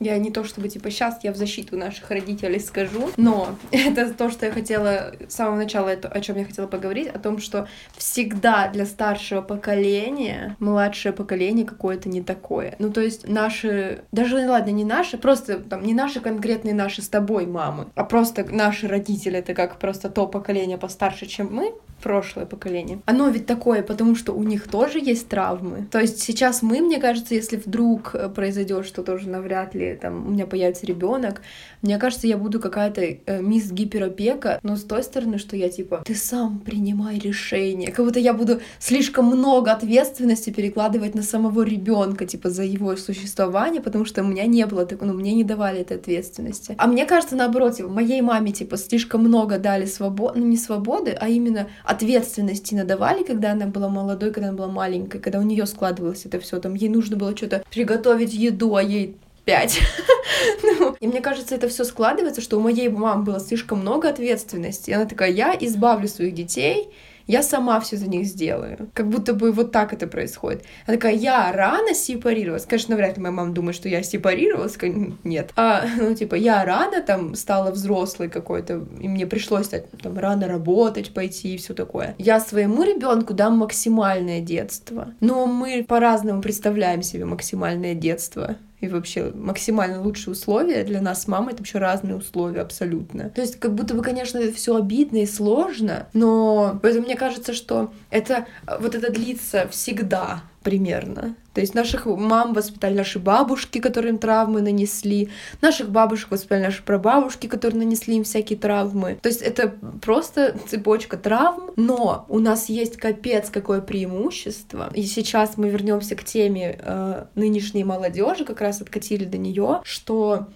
я 0.00 0.18
не 0.18 0.30
то 0.30 0.44
чтобы, 0.44 0.68
типа, 0.68 0.90
сейчас 0.90 1.18
я 1.22 1.32
в 1.32 1.36
защиту 1.36 1.76
наших 1.76 2.10
родителей 2.10 2.60
скажу, 2.60 3.10
но 3.16 3.56
это 3.70 4.12
то, 4.12 4.30
что 4.30 4.46
я 4.46 4.52
хотела 4.52 5.12
с 5.28 5.34
самого 5.34 5.56
начала, 5.56 5.88
это, 5.88 6.08
о 6.08 6.20
чем 6.20 6.36
я 6.36 6.44
хотела 6.44 6.66
поговорить, 6.66 7.08
о 7.08 7.18
том, 7.18 7.38
что 7.38 7.68
всегда 7.96 8.68
для 8.68 8.86
старшего 8.86 9.42
поколения 9.42 10.56
младшее 10.58 11.12
поколение 11.12 11.66
какое-то 11.66 12.08
не 12.08 12.22
такое. 12.22 12.74
Ну, 12.78 12.90
то 12.90 13.00
есть 13.00 13.28
наши, 13.28 14.02
даже, 14.12 14.36
ладно, 14.48 14.70
не 14.70 14.84
наши, 14.84 15.18
просто 15.18 15.58
там 15.58 15.82
не 15.82 15.94
наши 15.94 16.20
конкретные 16.20 16.74
наши 16.74 17.02
с 17.02 17.08
тобой 17.08 17.46
мамы, 17.46 17.86
а 17.94 18.04
просто 18.04 18.44
наши 18.44 18.88
родители, 18.88 19.38
это 19.38 19.54
как 19.54 19.78
просто 19.78 20.08
то 20.08 20.26
поколение 20.26 20.78
постарше, 20.78 21.26
чем 21.26 21.52
мы, 21.52 21.74
прошлое 22.02 22.46
поколение. 22.46 23.00
Оно 23.06 23.28
ведь 23.28 23.46
такое, 23.46 23.82
потому 23.82 24.14
что 24.14 24.32
у 24.32 24.42
них 24.42 24.68
тоже 24.68 24.98
есть 24.98 25.28
травмы. 25.28 25.86
То 25.90 25.98
есть 25.98 26.20
сейчас 26.20 26.62
мы, 26.62 26.80
мне 26.80 27.00
кажется, 27.00 27.34
если 27.34 27.56
вдруг 27.56 28.14
э, 28.14 28.28
произойдет 28.28 28.86
что 28.86 29.02
тоже 29.02 29.28
навряд 29.28 29.74
ли 29.74 29.87
там 29.94 30.26
у 30.26 30.30
меня 30.30 30.46
появится 30.46 30.86
ребенок, 30.86 31.42
мне 31.82 31.98
кажется, 31.98 32.26
я 32.26 32.36
буду 32.36 32.60
какая-то 32.60 33.02
э, 33.02 33.40
мисс 33.40 33.70
гиперопека, 33.70 34.58
но 34.62 34.76
с 34.76 34.82
той 34.82 35.02
стороны, 35.02 35.38
что 35.38 35.56
я 35.56 35.68
типа, 35.68 36.02
ты 36.04 36.14
сам 36.14 36.58
принимай 36.58 37.18
решение. 37.18 37.92
Как 37.92 38.04
будто 38.04 38.18
я 38.18 38.34
буду 38.34 38.60
слишком 38.78 39.26
много 39.26 39.72
ответственности 39.72 40.50
перекладывать 40.50 41.14
на 41.14 41.22
самого 41.22 41.62
ребенка, 41.62 42.26
типа, 42.26 42.50
за 42.50 42.64
его 42.64 42.96
существование, 42.96 43.80
потому 43.80 44.04
что 44.04 44.22
у 44.22 44.26
меня 44.26 44.46
не 44.46 44.66
было 44.66 44.86
такого, 44.86 45.08
ну, 45.08 45.14
мне 45.14 45.34
не 45.34 45.44
давали 45.44 45.80
этой 45.80 45.96
ответственности. 45.96 46.74
А 46.78 46.86
мне 46.86 47.06
кажется, 47.06 47.36
наоборот, 47.36 47.76
типа, 47.76 47.88
моей 47.88 48.20
маме, 48.22 48.52
типа, 48.52 48.76
слишком 48.76 49.20
много 49.22 49.58
дали 49.58 49.86
свободы, 49.86 50.40
ну, 50.40 50.46
не 50.46 50.56
свободы, 50.56 51.16
а 51.18 51.28
именно 51.28 51.68
ответственности 51.84 52.74
надавали, 52.74 53.22
когда 53.22 53.52
она 53.52 53.66
была 53.66 53.88
молодой, 53.88 54.32
когда 54.32 54.48
она 54.48 54.56
была 54.56 54.68
маленькой, 54.68 55.20
когда 55.20 55.38
у 55.38 55.42
нее 55.42 55.66
складывалось 55.66 56.26
это 56.26 56.40
все, 56.40 56.58
там 56.58 56.74
ей 56.74 56.88
нужно 56.88 57.16
было 57.16 57.36
что-то 57.36 57.62
приготовить 57.70 58.34
еду, 58.34 58.74
а 58.74 58.82
ей 58.82 59.16
пять. 59.48 59.80
ну, 60.62 60.94
и 61.00 61.08
мне 61.08 61.22
кажется, 61.22 61.54
это 61.54 61.68
все 61.68 61.84
складывается, 61.84 62.42
что 62.42 62.58
у 62.58 62.60
моей 62.60 62.90
мамы 62.90 63.24
было 63.24 63.40
слишком 63.40 63.80
много 63.80 64.10
ответственности. 64.10 64.90
И 64.90 64.92
она 64.92 65.06
такая, 65.06 65.30
я 65.30 65.56
избавлю 65.58 66.06
своих 66.06 66.34
детей, 66.34 66.92
я 67.26 67.42
сама 67.42 67.80
все 67.80 67.96
за 67.96 68.10
них 68.10 68.26
сделаю. 68.26 68.90
Как 68.92 69.08
будто 69.08 69.32
бы 69.32 69.50
вот 69.52 69.72
так 69.72 69.94
это 69.94 70.06
происходит. 70.06 70.64
Она 70.86 70.98
такая, 70.98 71.14
я 71.14 71.50
рано 71.50 71.94
сепарировалась. 71.94 72.66
Конечно, 72.66 72.94
вряд 72.94 73.16
ли 73.16 73.22
моя 73.22 73.32
мама 73.32 73.54
думает, 73.54 73.74
что 73.74 73.88
я 73.88 74.02
сепарировалась. 74.02 74.76
Нет. 75.24 75.50
А, 75.56 75.86
ну, 75.96 76.14
типа, 76.14 76.34
я 76.34 76.62
рано 76.66 77.00
там 77.00 77.34
стала 77.34 77.70
взрослой 77.70 78.28
какой-то, 78.28 78.86
и 79.00 79.08
мне 79.08 79.26
пришлось 79.26 79.68
там 79.68 80.18
рано 80.18 80.46
работать, 80.46 81.14
пойти 81.14 81.54
и 81.54 81.56
все 81.56 81.72
такое. 81.72 82.14
Я 82.18 82.38
своему 82.38 82.82
ребенку 82.82 83.32
дам 83.32 83.56
максимальное 83.56 84.40
детство. 84.42 85.14
Но 85.20 85.46
мы 85.46 85.86
по-разному 85.88 86.42
представляем 86.42 87.00
себе 87.00 87.24
максимальное 87.24 87.94
детство 87.94 88.58
и 88.80 88.88
вообще 88.88 89.32
максимально 89.34 90.00
лучшие 90.00 90.32
условия 90.32 90.84
для 90.84 91.00
нас 91.00 91.22
с 91.22 91.28
мамой 91.28 91.52
это 91.52 91.62
вообще 91.62 91.78
разные 91.78 92.16
условия 92.16 92.60
абсолютно. 92.60 93.30
То 93.30 93.40
есть 93.40 93.58
как 93.58 93.74
будто 93.74 93.94
бы, 93.94 94.02
конечно, 94.02 94.40
все 94.52 94.76
обидно 94.76 95.18
и 95.18 95.26
сложно, 95.26 96.08
но 96.12 96.78
поэтому 96.82 97.06
мне 97.06 97.16
кажется, 97.16 97.52
что 97.52 97.92
это 98.10 98.46
вот 98.80 98.94
это 98.94 99.12
длится 99.12 99.68
всегда 99.68 100.42
примерно. 100.62 101.36
То 101.54 101.60
есть 101.60 101.74
наших 101.74 102.06
мам 102.06 102.52
воспитали 102.52 102.96
наши 102.96 103.18
бабушки, 103.18 103.78
которые 103.80 104.12
им 104.12 104.18
травмы 104.18 104.60
нанесли, 104.60 105.28
наших 105.60 105.90
бабушек 105.90 106.30
воспитали 106.30 106.62
наши 106.62 106.82
прабабушки, 106.82 107.46
которые 107.46 107.78
нанесли 107.80 108.16
им 108.16 108.24
всякие 108.24 108.58
травмы. 108.58 109.18
То 109.22 109.28
есть 109.28 109.42
это 109.42 109.74
просто 110.02 110.56
цепочка 110.68 111.16
травм, 111.16 111.70
но 111.76 112.26
у 112.28 112.38
нас 112.38 112.68
есть 112.68 112.96
капец 112.96 113.50
какое 113.50 113.80
преимущество. 113.80 114.90
И 114.94 115.04
сейчас 115.04 115.56
мы 115.56 115.68
вернемся 115.68 116.14
к 116.16 116.24
теме 116.24 116.78
э, 116.80 117.24
нынешней 117.34 117.84
молодежи, 117.84 118.44
как 118.44 118.60
раз 118.60 118.80
откатили 118.80 119.24
до 119.24 119.38
нее, 119.38 119.80
что 119.84 120.46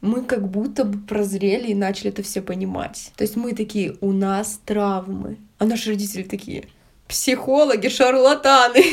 мы 0.00 0.22
как 0.22 0.48
будто 0.48 0.84
бы 0.84 0.98
прозрели 0.98 1.68
и 1.68 1.74
начали 1.74 2.10
это 2.10 2.22
все 2.22 2.42
понимать. 2.42 3.12
То 3.16 3.22
есть 3.22 3.36
мы 3.36 3.54
такие, 3.54 3.96
у 4.00 4.12
нас 4.12 4.60
травмы, 4.64 5.38
а 5.58 5.64
наши 5.64 5.90
родители 5.90 6.22
такие, 6.22 6.64
психологи, 7.08 7.88
шарлатаны. 7.88 8.84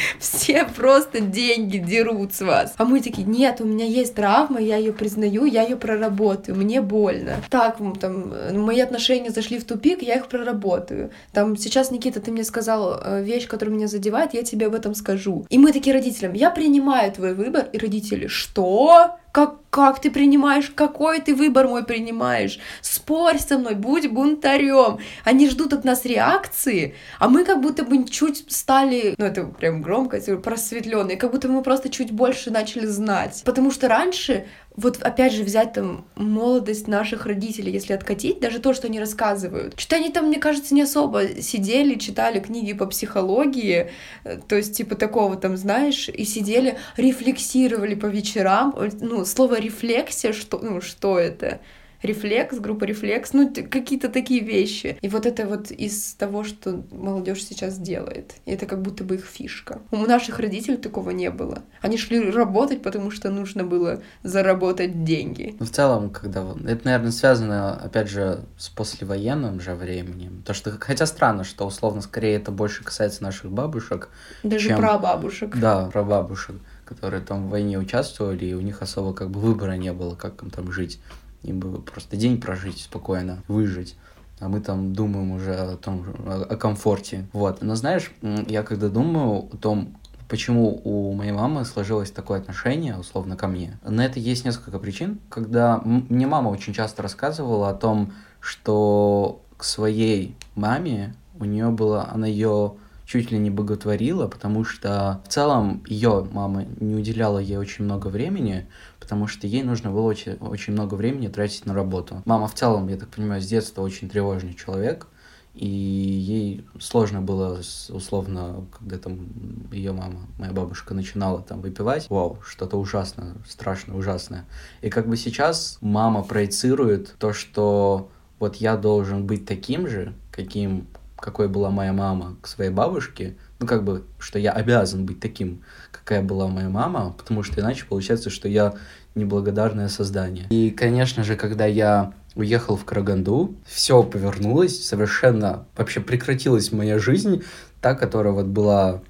Все 0.18 0.64
просто 0.64 1.20
деньги 1.20 1.78
дерут 1.78 2.34
с 2.34 2.40
вас. 2.40 2.74
А 2.76 2.84
мы 2.84 3.00
такие, 3.00 3.26
нет, 3.26 3.60
у 3.60 3.64
меня 3.64 3.84
есть 3.84 4.14
травма, 4.14 4.60
я 4.60 4.76
ее 4.76 4.92
признаю, 4.92 5.44
я 5.44 5.62
ее 5.62 5.76
проработаю, 5.76 6.56
мне 6.56 6.80
больно. 6.80 7.36
Так, 7.50 7.78
там, 8.00 8.34
мои 8.52 8.80
отношения 8.80 9.30
зашли 9.30 9.58
в 9.58 9.64
тупик, 9.64 10.02
я 10.02 10.16
их 10.16 10.28
проработаю. 10.28 11.10
Там, 11.32 11.56
сейчас, 11.56 11.90
Никита, 11.90 12.20
ты 12.20 12.30
мне 12.30 12.44
сказал 12.44 13.00
э, 13.02 13.22
вещь, 13.22 13.46
которая 13.46 13.74
меня 13.74 13.88
задевает, 13.88 14.34
я 14.34 14.42
тебе 14.42 14.66
об 14.66 14.74
этом 14.74 14.94
скажу. 14.94 15.46
И 15.48 15.58
мы 15.58 15.72
такие 15.72 15.94
родителям, 15.94 16.32
я 16.34 16.50
принимаю 16.50 17.12
твой 17.12 17.34
выбор, 17.34 17.66
и 17.72 17.78
родители, 17.78 18.26
что? 18.26 19.16
Как, 19.32 19.56
как 19.70 20.00
ты 20.00 20.10
принимаешь? 20.10 20.72
Какой 20.74 21.20
ты 21.20 21.34
выбор 21.34 21.68
мой 21.68 21.84
принимаешь? 21.84 22.58
Спорь 22.80 23.38
со 23.38 23.58
мной, 23.58 23.74
будь 23.74 24.08
бунтарем. 24.08 24.98
Они 25.24 25.48
ждут 25.48 25.72
от 25.72 25.84
нас 25.84 26.04
реакции, 26.04 26.96
а 27.18 27.28
мы 27.28 27.44
как 27.44 27.60
будто 27.60 27.84
бы 27.84 28.04
чуть 28.08 28.44
стали, 28.52 29.14
ну 29.18 29.24
это 29.24 29.44
прям 29.44 29.82
громко, 29.82 30.20
просветленные, 30.42 31.16
как 31.16 31.30
будто 31.30 31.48
мы 31.48 31.62
просто 31.62 31.88
чуть 31.90 32.10
больше 32.10 32.50
начали 32.50 32.86
знать. 32.86 33.42
Потому 33.44 33.70
что 33.70 33.88
раньше 33.88 34.46
вот 34.76 35.02
опять 35.02 35.32
же 35.32 35.42
взять 35.42 35.72
там 35.72 36.06
молодость 36.14 36.86
наших 36.86 37.26
родителей, 37.26 37.72
если 37.72 37.92
откатить, 37.92 38.40
даже 38.40 38.60
то, 38.60 38.72
что 38.72 38.86
они 38.86 39.00
рассказывают. 39.00 39.78
Что 39.78 39.96
они 39.96 40.10
там, 40.10 40.26
мне 40.26 40.38
кажется, 40.38 40.74
не 40.74 40.82
особо 40.82 41.40
сидели, 41.42 41.98
читали 41.98 42.40
книги 42.40 42.72
по 42.72 42.86
психологии, 42.86 43.90
э, 44.24 44.38
то 44.48 44.56
есть 44.56 44.76
типа 44.76 44.94
такого 44.94 45.36
там, 45.36 45.56
знаешь, 45.56 46.08
и 46.08 46.24
сидели, 46.24 46.78
рефлексировали 46.96 47.94
по 47.94 48.06
вечерам. 48.06 48.74
Ну, 49.00 49.24
слово 49.24 49.60
рефлексия, 49.60 50.32
что, 50.32 50.58
ну, 50.58 50.80
что 50.80 51.18
это? 51.18 51.60
Рефлекс, 52.02 52.58
группа 52.58 52.84
рефлекс, 52.84 53.32
ну 53.32 53.52
какие-то 53.52 54.08
такие 54.08 54.42
вещи. 54.42 54.98
И 55.00 55.08
вот 55.08 55.26
это 55.26 55.46
вот 55.46 55.70
из 55.70 56.14
того, 56.14 56.44
что 56.44 56.82
молодежь 56.90 57.44
сейчас 57.44 57.78
делает. 57.78 58.34
И 58.46 58.52
это 58.52 58.66
как 58.66 58.82
будто 58.82 59.04
бы 59.04 59.16
их 59.16 59.24
фишка. 59.24 59.80
У 59.90 59.96
наших 59.96 60.38
родителей 60.38 60.76
такого 60.76 61.10
не 61.10 61.30
было. 61.30 61.62
Они 61.80 61.96
шли 61.96 62.30
работать, 62.30 62.82
потому 62.82 63.10
что 63.10 63.30
нужно 63.30 63.64
было 63.64 64.02
заработать 64.22 65.04
деньги. 65.04 65.56
Ну, 65.58 65.66
в 65.66 65.70
целом, 65.70 66.10
когда... 66.10 66.44
Это, 66.66 66.80
наверное, 66.84 67.12
связано, 67.12 67.74
опять 67.74 68.08
же, 68.08 68.44
с 68.56 68.68
послевоенным 68.68 69.60
же 69.60 69.74
временем. 69.74 70.42
То, 70.44 70.54
что... 70.54 70.70
Хотя 70.78 71.06
странно, 71.06 71.44
что, 71.44 71.66
условно, 71.66 72.02
скорее 72.02 72.36
это 72.36 72.50
больше 72.50 72.84
касается 72.84 73.22
наших 73.22 73.50
бабушек. 73.50 74.08
Даже 74.42 74.68
чем... 74.68 74.78
прабабушек. 74.78 75.56
Да, 75.56 75.86
прабабушек 75.86 76.56
которые 76.90 77.22
там 77.22 77.46
в 77.46 77.50
войне 77.50 77.78
участвовали, 77.78 78.46
и 78.46 78.52
у 78.52 78.60
них 78.60 78.82
особо 78.82 79.14
как 79.14 79.30
бы 79.30 79.38
выбора 79.38 79.74
не 79.74 79.92
было, 79.92 80.16
как 80.16 80.42
им 80.42 80.50
там 80.50 80.72
жить. 80.72 81.00
Им 81.42 81.60
бы 81.60 81.80
просто 81.80 82.16
день 82.16 82.40
прожить 82.40 82.80
спокойно, 82.80 83.42
выжить. 83.48 83.96
А 84.40 84.48
мы 84.48 84.60
там 84.60 84.94
думаем 84.94 85.32
уже 85.32 85.54
о 85.54 85.76
том, 85.76 86.04
о 86.26 86.56
комфорте. 86.56 87.26
Вот. 87.32 87.62
Но 87.62 87.74
знаешь, 87.74 88.10
я 88.48 88.62
когда 88.62 88.88
думаю 88.88 89.48
о 89.52 89.56
том, 89.56 89.96
почему 90.28 90.80
у 90.84 91.12
моей 91.12 91.32
мамы 91.32 91.64
сложилось 91.64 92.10
такое 92.10 92.40
отношение, 92.40 92.96
условно, 92.96 93.36
ко 93.36 93.48
мне. 93.48 93.78
На 93.84 94.06
это 94.06 94.18
есть 94.18 94.44
несколько 94.44 94.78
причин. 94.78 95.18
Когда 95.28 95.80
мне 95.84 96.26
мама 96.26 96.48
очень 96.48 96.72
часто 96.72 97.02
рассказывала 97.02 97.68
о 97.68 97.74
том, 97.74 98.12
что 98.40 99.42
к 99.58 99.64
своей 99.64 100.36
маме 100.54 101.14
у 101.38 101.44
нее 101.44 101.68
было, 101.68 102.08
она 102.10 102.26
ее 102.26 102.74
чуть 103.04 103.32
ли 103.32 103.38
не 103.38 103.50
боготворила, 103.50 104.28
потому 104.28 104.64
что 104.64 105.20
в 105.26 105.28
целом 105.28 105.82
ее 105.86 106.28
мама 106.30 106.64
не 106.78 106.94
уделяла 106.94 107.40
ей 107.40 107.56
очень 107.56 107.84
много 107.84 108.06
времени, 108.06 108.68
потому 109.10 109.26
что 109.26 109.48
ей 109.48 109.64
нужно 109.64 109.90
было 109.90 110.02
очень, 110.02 110.34
очень 110.34 110.72
много 110.72 110.94
времени 110.94 111.26
тратить 111.26 111.66
на 111.66 111.74
работу. 111.74 112.22
Мама 112.26 112.46
в 112.46 112.54
целом, 112.54 112.86
я 112.86 112.96
так 112.96 113.08
понимаю, 113.08 113.42
с 113.42 113.46
детства 113.48 113.82
очень 113.82 114.08
тревожный 114.08 114.54
человек, 114.54 115.08
и 115.52 115.66
ей 115.66 116.64
сложно 116.78 117.20
было, 117.20 117.60
условно, 117.88 118.64
когда 118.78 118.98
там 118.98 119.26
ее 119.72 119.90
мама, 119.90 120.28
моя 120.38 120.52
бабушка 120.52 120.94
начинала 120.94 121.42
там 121.42 121.60
выпивать, 121.60 122.08
вау, 122.08 122.38
что-то 122.46 122.76
ужасное, 122.76 123.34
страшно 123.48 123.96
ужасное. 123.96 124.44
И 124.80 124.90
как 124.90 125.08
бы 125.08 125.16
сейчас 125.16 125.78
мама 125.80 126.22
проецирует 126.22 127.16
то, 127.18 127.32
что 127.32 128.12
вот 128.38 128.56
я 128.56 128.76
должен 128.76 129.26
быть 129.26 129.44
таким 129.44 129.88
же, 129.88 130.14
каким, 130.30 130.86
какой 131.16 131.48
была 131.48 131.70
моя 131.70 131.92
мама 131.92 132.36
к 132.42 132.46
своей 132.46 132.70
бабушке, 132.70 133.34
ну, 133.60 133.66
как 133.66 133.84
бы, 133.84 134.04
что 134.18 134.38
я 134.38 134.52
обязан 134.52 135.04
быть 135.04 135.20
таким, 135.20 135.62
какая 135.92 136.22
была 136.22 136.48
моя 136.48 136.70
мама, 136.70 137.14
потому 137.16 137.42
что 137.42 137.60
иначе 137.60 137.84
получается, 137.84 138.30
что 138.30 138.48
я 138.48 138.74
неблагодарное 139.14 139.88
создание. 139.88 140.46
И, 140.50 140.70
конечно 140.70 141.24
же, 141.24 141.36
когда 141.36 141.66
я 141.66 142.12
уехал 142.34 142.76
в 142.76 142.84
Караганду, 142.84 143.54
все 143.66 144.02
повернулось, 144.02 144.84
совершенно 144.84 145.66
вообще 145.76 146.00
прекратилась 146.00 146.72
моя 146.72 146.98
жизнь, 146.98 147.42
та, 147.80 147.94
которая 147.94 148.32
вот 148.32 148.46
была 148.46 149.02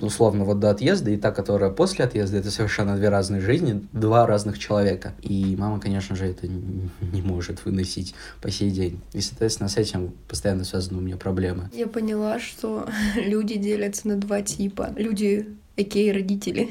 условно 0.00 0.44
вот 0.44 0.60
до 0.60 0.70
отъезда 0.70 1.10
и 1.10 1.16
та, 1.16 1.32
которая 1.32 1.70
после 1.70 2.04
отъезда, 2.04 2.38
это 2.38 2.50
совершенно 2.50 2.96
две 2.96 3.08
разные 3.08 3.40
жизни, 3.40 3.86
два 3.92 4.26
разных 4.26 4.58
человека. 4.58 5.12
И 5.20 5.56
мама, 5.58 5.80
конечно 5.80 6.16
же, 6.16 6.26
это 6.26 6.46
не 6.46 7.22
может 7.22 7.64
выносить 7.64 8.14
по 8.40 8.50
сей 8.50 8.70
день. 8.70 9.00
И, 9.12 9.20
соответственно, 9.20 9.68
с 9.68 9.76
этим 9.76 10.12
постоянно 10.28 10.64
связаны 10.64 10.98
у 10.98 11.00
меня 11.00 11.16
проблемы. 11.16 11.68
Я 11.74 11.88
поняла, 11.88 12.38
что 12.38 12.88
люди 13.16 13.56
делятся 13.56 14.08
на 14.08 14.16
два 14.16 14.42
типа. 14.42 14.90
Люди 14.96 15.48
Окей, 15.76 16.12
родители 16.12 16.70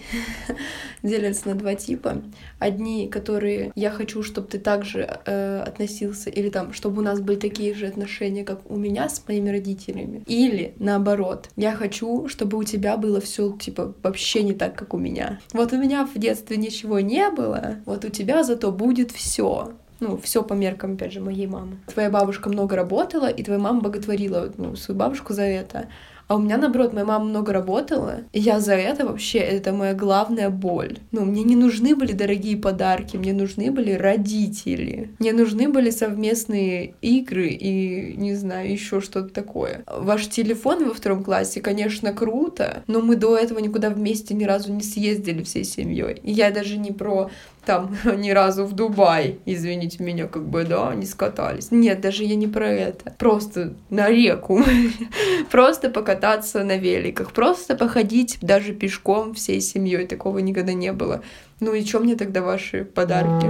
делятся 1.04 1.50
на 1.50 1.56
два 1.56 1.74
типа. 1.74 2.22
Одни, 2.60 3.08
которые 3.08 3.72
я 3.76 3.90
хочу, 3.90 4.22
чтобы 4.22 4.48
ты 4.48 4.60
также 4.60 5.20
э, 5.26 5.64
относился, 5.66 6.30
или 6.30 6.50
там, 6.50 6.74
чтобы 6.74 7.02
у 7.02 7.04
нас 7.04 7.20
были 7.20 7.38
такие 7.38 7.74
же 7.74 7.88
отношения, 7.88 8.44
как 8.44 8.70
у 8.70 8.76
меня 8.76 9.10
с 9.10 9.24
моими 9.28 9.50
родителями. 9.50 10.24
Или 10.28 10.76
наоборот, 10.78 11.50
я 11.56 11.72
хочу, 11.74 12.28
чтобы 12.28 12.58
у 12.58 12.64
тебя 12.64 12.96
было 12.96 13.20
все 13.20 13.52
типа 13.58 13.96
вообще 14.04 14.44
не 14.44 14.54
так, 14.54 14.76
как 14.76 14.94
у 14.94 14.98
меня. 14.98 15.40
Вот 15.54 15.74
у 15.74 15.78
меня 15.78 16.06
в 16.06 16.18
детстве 16.20 16.58
ничего 16.58 17.00
не 17.00 17.30
было, 17.32 17.78
вот 17.86 18.06
у 18.06 18.10
тебя 18.10 18.44
зато 18.44 18.72
будет 18.72 19.12
все 19.12 19.74
ну, 20.02 20.18
все 20.18 20.42
по 20.44 20.54
меркам, 20.54 20.94
опять 20.94 21.14
же, 21.14 21.22
моей 21.22 21.46
мамы. 21.46 21.78
Твоя 21.86 22.10
бабушка 22.10 22.50
много 22.50 22.76
работала, 22.76 23.28
и 23.30 23.44
твоя 23.44 23.60
мама 23.60 23.82
боготворила 23.82 24.52
ну, 24.58 24.76
свою 24.76 25.00
бабушку 25.00 25.34
за 25.34 25.44
это. 25.44 25.90
А 26.32 26.36
у 26.36 26.40
меня, 26.40 26.58
наоборот, 26.58 26.94
моя 26.94 27.06
мама 27.06 27.26
много 27.26 27.52
работала, 27.52 28.22
и 28.32 28.40
я 28.40 28.62
за 28.62 28.76
это 28.76 29.06
вообще, 29.06 29.40
это 29.40 29.74
моя 29.74 29.94
главная 29.94 30.50
боль. 30.50 30.98
Ну, 31.12 31.26
мне 31.26 31.44
не 31.44 31.58
нужны 31.58 31.94
были 31.94 32.14
дорогие 32.14 32.56
подарки, 32.56 33.18
мне 33.18 33.34
нужны 33.34 33.70
были 33.70 33.92
родители. 33.92 35.10
Мне 35.20 35.34
нужны 35.34 35.68
были 35.68 35.90
совместные 35.90 36.94
игры 37.02 37.50
и, 37.50 38.14
не 38.16 38.34
знаю, 38.36 38.72
еще 38.72 39.02
что-то 39.02 39.28
такое. 39.28 39.84
Ваш 39.86 40.30
телефон 40.30 40.88
во 40.88 40.94
втором 40.94 41.22
классе, 41.22 41.60
конечно, 41.60 42.14
круто, 42.14 42.84
но 42.88 43.02
мы 43.02 43.18
до 43.18 43.36
этого 43.36 43.60
никуда 43.60 43.90
вместе 43.90 44.34
ни 44.34 44.46
разу 44.46 44.72
не 44.72 44.84
съездили 44.84 45.44
всей 45.44 45.66
семьей. 45.66 46.22
И 46.24 46.32
я 46.32 46.52
даже 46.52 46.78
не 46.78 46.94
про 46.94 47.30
там 47.66 47.96
ни 48.18 48.32
разу 48.32 48.66
в 48.66 48.74
Дубай, 48.74 49.40
извините 49.46 50.04
меня, 50.04 50.28
как 50.28 50.48
бы, 50.48 50.64
да, 50.64 50.94
не 50.96 51.06
скатались. 51.06 51.72
Нет, 51.72 52.02
даже 52.02 52.24
я 52.24 52.36
не 52.36 52.48
про 52.48 52.68
это. 52.68 53.12
Просто 53.18 53.76
на 53.90 54.10
реку. 54.10 54.64
Просто 55.52 55.90
покататься 55.90 56.64
на 56.64 56.78
великах. 56.78 57.34
Просто 57.34 57.76
походить 57.76 58.38
даже 58.42 58.74
пешком 58.74 59.34
всей 59.34 59.62
семьей. 59.62 60.08
Такого 60.08 60.40
никогда 60.40 60.74
не 60.74 60.92
было. 60.92 61.22
Ну 61.60 61.74
и 61.74 61.86
что 61.86 62.00
мне 62.00 62.16
тогда 62.16 62.42
ваши 62.42 62.84
подарки? 62.84 63.46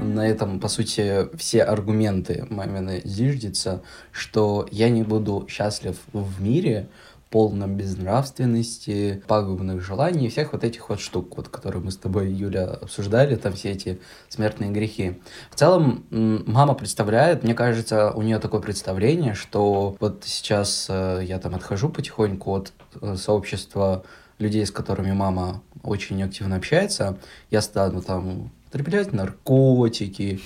На 0.00 0.28
этом, 0.28 0.60
по 0.60 0.68
сути, 0.68 1.28
все 1.36 1.62
аргументы 1.62 2.46
мамины 2.48 3.00
зиждятся, 3.04 3.82
что 4.12 4.68
я 4.70 4.88
не 4.88 5.02
буду 5.02 5.46
счастлив 5.48 5.96
в 6.12 6.40
мире, 6.40 6.88
полном 7.30 7.76
безнравственности, 7.76 9.22
пагубных 9.28 9.80
желаний 9.80 10.26
и 10.26 10.28
всех 10.28 10.52
вот 10.52 10.64
этих 10.64 10.88
вот 10.88 11.00
штук, 11.00 11.36
вот, 11.36 11.48
которые 11.48 11.80
мы 11.80 11.92
с 11.92 11.96
тобой, 11.96 12.30
Юля, 12.30 12.64
обсуждали, 12.64 13.36
там 13.36 13.52
все 13.52 13.70
эти 13.70 14.00
смертные 14.28 14.70
грехи. 14.70 15.20
В 15.50 15.54
целом, 15.54 16.04
мама 16.10 16.74
представляет, 16.74 17.44
мне 17.44 17.54
кажется, 17.54 18.10
у 18.10 18.22
нее 18.22 18.40
такое 18.40 18.60
представление, 18.60 19.34
что 19.34 19.96
вот 20.00 20.24
сейчас 20.26 20.86
э, 20.90 21.22
я 21.24 21.38
там 21.38 21.54
отхожу 21.54 21.88
потихоньку 21.88 22.50
от 22.52 22.72
э, 23.00 23.14
сообщества 23.16 24.02
людей, 24.40 24.66
с 24.66 24.72
которыми 24.72 25.12
мама 25.12 25.62
очень 25.84 26.20
активно 26.24 26.56
общается, 26.56 27.16
я 27.50 27.60
стану 27.60 28.02
там 28.02 28.50
употреблять 28.66 29.12
наркотики, 29.12 30.40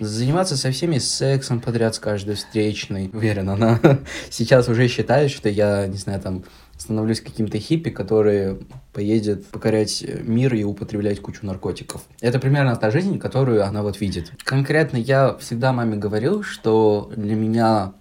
заниматься 0.00 0.56
со 0.56 0.70
всеми 0.70 0.98
сексом 0.98 1.60
подряд 1.60 1.94
с 1.94 1.98
каждой 1.98 2.34
встречной. 2.34 3.10
Уверен, 3.12 3.50
она 3.50 3.80
сейчас 4.30 4.68
уже 4.68 4.88
считает, 4.88 5.30
что 5.30 5.48
я, 5.48 5.86
не 5.86 5.96
знаю, 5.96 6.20
там, 6.20 6.44
становлюсь 6.76 7.20
каким-то 7.20 7.58
хиппи, 7.58 7.90
который 7.90 8.58
поедет 8.92 9.46
покорять 9.46 10.04
мир 10.22 10.54
и 10.54 10.64
употреблять 10.64 11.20
кучу 11.20 11.44
наркотиков. 11.44 12.02
Это 12.20 12.38
примерно 12.38 12.76
та 12.76 12.90
жизнь, 12.90 13.18
которую 13.18 13.64
она 13.64 13.82
вот 13.82 14.00
видит. 14.00 14.32
Конкретно 14.44 14.96
я 14.96 15.36
всегда 15.38 15.72
маме 15.72 15.96
говорил, 15.96 16.42
что 16.42 17.10
для 17.16 17.34
меня 17.34 17.94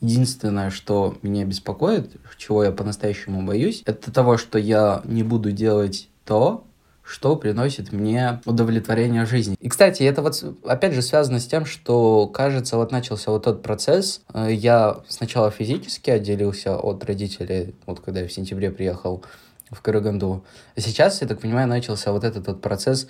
единственное, 0.00 0.70
что 0.70 1.16
меня 1.22 1.44
беспокоит, 1.44 2.12
чего 2.36 2.64
я 2.64 2.70
по-настоящему 2.70 3.42
боюсь, 3.42 3.82
это 3.84 4.12
того, 4.12 4.36
что 4.36 4.58
я 4.58 5.02
не 5.04 5.22
буду 5.22 5.50
делать 5.50 6.08
то, 6.24 6.67
что 7.08 7.36
приносит 7.36 7.90
мне 7.90 8.40
удовлетворение 8.44 9.24
жизни. 9.24 9.56
И, 9.60 9.68
кстати, 9.68 10.02
это 10.02 10.20
вот 10.20 10.44
опять 10.66 10.92
же 10.92 11.00
связано 11.00 11.40
с 11.40 11.46
тем, 11.46 11.64
что, 11.64 12.26
кажется, 12.26 12.76
вот 12.76 12.92
начался 12.92 13.30
вот 13.30 13.44
тот 13.44 13.62
процесс. 13.62 14.20
Э, 14.34 14.48
я 14.52 14.98
сначала 15.08 15.50
физически 15.50 16.10
отделился 16.10 16.76
от 16.76 17.02
родителей, 17.04 17.74
вот 17.86 18.00
когда 18.00 18.20
я 18.20 18.28
в 18.28 18.32
сентябре 18.32 18.70
приехал 18.70 19.24
в 19.70 19.80
Караганду. 19.80 20.44
А 20.76 20.80
сейчас, 20.80 21.22
я 21.22 21.28
так 21.28 21.40
понимаю, 21.40 21.66
начался 21.66 22.12
вот 22.12 22.24
этот 22.24 22.46
вот 22.46 22.60
процесс 22.60 23.08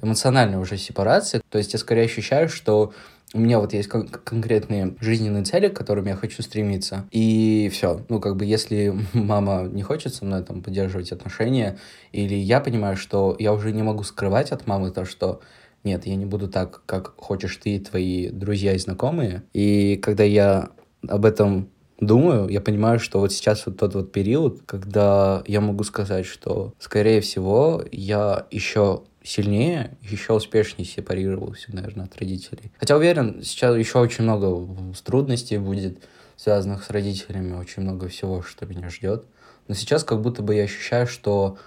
эмоциональной 0.00 0.58
уже 0.58 0.76
сепарации. 0.76 1.40
То 1.50 1.58
есть 1.58 1.72
я 1.72 1.78
скорее 1.78 2.04
ощущаю, 2.04 2.48
что 2.48 2.92
у 3.32 3.38
меня 3.38 3.60
вот 3.60 3.72
есть 3.72 3.88
кон- 3.88 4.08
конкретные 4.08 4.96
жизненные 5.00 5.44
цели, 5.44 5.68
к 5.68 5.76
которым 5.76 6.06
я 6.06 6.16
хочу 6.16 6.42
стремиться. 6.42 7.06
И 7.10 7.70
все. 7.72 8.04
Ну, 8.08 8.20
как 8.20 8.36
бы, 8.36 8.44
если 8.44 8.94
мама 9.12 9.68
не 9.70 9.82
хочет 9.82 10.14
со 10.14 10.24
мной 10.24 10.42
там 10.42 10.62
поддерживать 10.62 11.12
отношения, 11.12 11.78
или 12.12 12.34
я 12.34 12.60
понимаю, 12.60 12.96
что 12.96 13.36
я 13.38 13.52
уже 13.52 13.72
не 13.72 13.82
могу 13.82 14.02
скрывать 14.02 14.52
от 14.52 14.66
мамы 14.66 14.90
то, 14.90 15.04
что 15.04 15.40
нет, 15.84 16.06
я 16.06 16.16
не 16.16 16.26
буду 16.26 16.48
так, 16.48 16.82
как 16.86 17.14
хочешь 17.16 17.56
ты 17.56 17.76
и 17.76 17.78
твои 17.78 18.28
друзья 18.28 18.74
и 18.74 18.78
знакомые. 18.78 19.44
И 19.52 19.96
когда 19.96 20.24
я 20.24 20.70
об 21.08 21.24
этом 21.24 21.70
думаю, 22.00 22.48
я 22.48 22.60
понимаю, 22.60 22.98
что 22.98 23.20
вот 23.20 23.32
сейчас 23.32 23.66
вот 23.66 23.78
тот 23.78 23.94
вот 23.94 24.12
период, 24.12 24.62
когда 24.66 25.42
я 25.46 25.60
могу 25.60 25.84
сказать, 25.84 26.26
что, 26.26 26.74
скорее 26.78 27.20
всего, 27.20 27.84
я 27.92 28.46
еще 28.50 29.02
сильнее, 29.22 29.96
еще 30.02 30.32
успешнее 30.32 30.86
сепарировался, 30.86 31.74
наверное, 31.74 32.06
от 32.06 32.16
родителей. 32.18 32.72
Хотя 32.78 32.96
уверен, 32.96 33.42
сейчас 33.42 33.76
еще 33.76 33.98
очень 33.98 34.24
много 34.24 34.66
трудностей 35.04 35.58
будет, 35.58 35.98
связанных 36.36 36.84
с 36.84 36.90
родителями, 36.90 37.52
очень 37.52 37.82
много 37.82 38.08
всего, 38.08 38.42
что 38.42 38.66
меня 38.66 38.88
ждет. 38.88 39.26
Но 39.68 39.74
сейчас 39.74 40.04
как 40.04 40.22
будто 40.22 40.42
бы 40.42 40.54
я 40.54 40.64
ощущаю, 40.64 41.06
что 41.06 41.58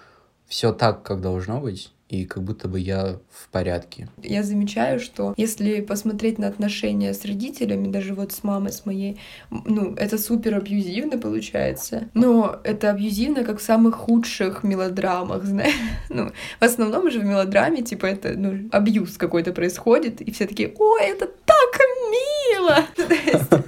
все 0.48 0.74
так, 0.74 1.04
как 1.04 1.22
должно 1.22 1.62
быть, 1.62 1.92
и 2.14 2.26
как 2.26 2.44
будто 2.44 2.68
бы 2.68 2.80
я 2.80 3.20
в 3.32 3.50
порядке. 3.50 4.08
Я 4.22 4.44
замечаю, 4.44 5.00
что 5.00 5.34
если 5.36 5.82
посмотреть 5.82 6.38
на 6.38 6.48
отношения 6.48 7.14
с 7.14 7.26
родителями, 7.26 7.92
даже 7.92 8.14
вот 8.14 8.32
с 8.32 8.44
мамой, 8.44 8.72
с 8.72 8.86
моей, 8.86 9.20
ну, 9.50 9.96
это 9.96 10.18
супер 10.20 10.56
абьюзивно 10.56 11.18
получается. 11.18 12.10
Но 12.14 12.60
это 12.64 12.92
абьюзивно, 12.92 13.44
как 13.44 13.60
в 13.60 13.64
самых 13.64 13.96
худших 13.96 14.64
мелодрамах, 14.64 15.44
знаешь. 15.54 15.74
Ну, 16.10 16.32
в 16.60 16.64
основном 16.64 17.10
же 17.10 17.20
в 17.20 17.26
мелодраме, 17.26 17.82
типа, 17.82 18.06
это, 18.06 18.34
ну, 18.38 18.70
абьюз 18.72 19.18
какой-то 19.18 19.52
происходит, 19.52 20.22
и 20.22 20.32
все 20.32 20.46
такие, 20.46 20.72
ой, 20.78 21.02
это 21.04 21.26
так 21.26 21.80
мило! 22.12 22.86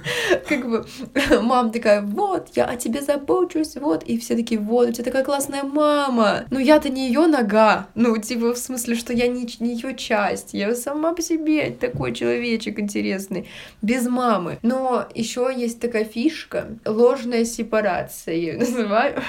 Как 0.48 0.68
бы 0.68 0.86
мама 1.42 1.70
такая, 1.70 2.02
вот, 2.02 2.48
я 2.54 2.66
о 2.66 2.76
тебе 2.76 3.02
забочусь, 3.02 3.76
вот, 3.76 4.02
и 4.04 4.18
все 4.18 4.36
такие, 4.36 4.60
вот, 4.60 4.88
у 4.88 4.92
тебя 4.92 5.04
такая 5.04 5.24
классная 5.24 5.62
мама. 5.64 6.44
Ну, 6.50 6.58
я-то 6.58 6.88
не 6.88 7.08
ее 7.08 7.26
нога, 7.26 7.88
ну, 7.94 8.16
типа 8.16 8.54
в 8.54 8.58
смысле, 8.58 8.94
что 8.94 9.12
я 9.12 9.28
не, 9.28 9.46
не 9.60 9.74
ее 9.74 9.96
часть, 9.96 10.54
я 10.54 10.74
сама 10.74 11.12
по 11.14 11.22
себе 11.22 11.70
такой 11.70 12.12
человечек 12.12 12.78
интересный, 12.78 13.48
без 13.82 14.06
мамы. 14.06 14.58
Но 14.62 15.06
еще 15.14 15.52
есть 15.54 15.80
такая 15.80 16.04
фишка, 16.04 16.68
ложная 16.84 17.44
сепарация, 17.44 18.34
я 18.34 18.52
ее 18.52 18.58
называю. 18.58 19.22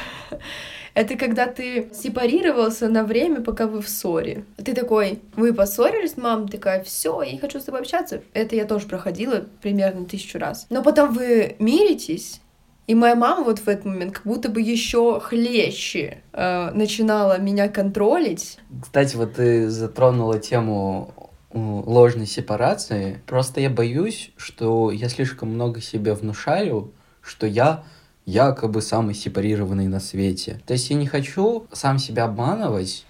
Это 0.98 1.16
когда 1.16 1.46
ты 1.46 1.92
сепарировался 1.94 2.90
на 2.90 3.04
время, 3.04 3.42
пока 3.42 3.68
вы 3.68 3.84
в 3.84 3.88
ссоре. 3.88 4.46
Ты 4.58 4.74
такой, 4.74 5.22
вы 5.36 5.54
поссорились, 5.54 6.18
мама 6.18 6.48
такая, 6.48 6.84
все, 6.84 7.22
я 7.22 7.34
не 7.34 7.38
хочу 7.38 7.60
с 7.60 7.66
тобой 7.66 7.82
общаться. 7.82 8.24
Это 8.34 8.56
я 8.56 8.66
тоже 8.66 8.88
проходила 8.88 9.46
примерно 9.62 10.06
тысячу 10.06 10.40
раз. 10.40 10.66
Но 10.72 10.82
потом 10.82 11.14
вы 11.14 11.56
миритесь, 11.60 12.42
и 12.88 12.96
моя 12.96 13.14
мама 13.14 13.44
вот 13.44 13.60
в 13.60 13.68
этот 13.68 13.86
момент 13.86 14.16
как 14.16 14.24
будто 14.24 14.50
бы 14.50 14.60
еще 14.60 15.20
хлеще 15.20 16.24
э, 16.34 16.72
начинала 16.72 17.38
меня 17.38 17.70
контролить. 17.70 18.58
Кстати, 18.82 19.16
вот 19.18 19.36
ты 19.36 19.70
затронула 19.70 20.40
тему 20.40 21.14
ложной 21.54 22.26
сепарации. 22.26 23.22
Просто 23.28 23.62
я 23.62 23.70
боюсь, 23.70 24.32
что 24.36 24.90
я 24.90 25.10
слишком 25.10 25.50
много 25.50 25.80
себе 25.80 26.16
внушаю, 26.16 26.92
что 27.22 27.46
я 27.46 27.84
якобы 28.28 28.82
самый 28.82 29.16
сепарированный 29.16 29.88
на 29.88 30.00
свете. 30.00 30.62
То 30.68 30.74
есть 30.74 30.90
я 30.90 30.98
не 30.98 31.08
хочу 31.08 31.66
сам 31.72 31.98
себя 31.98 32.26
обманывать, 32.26 33.06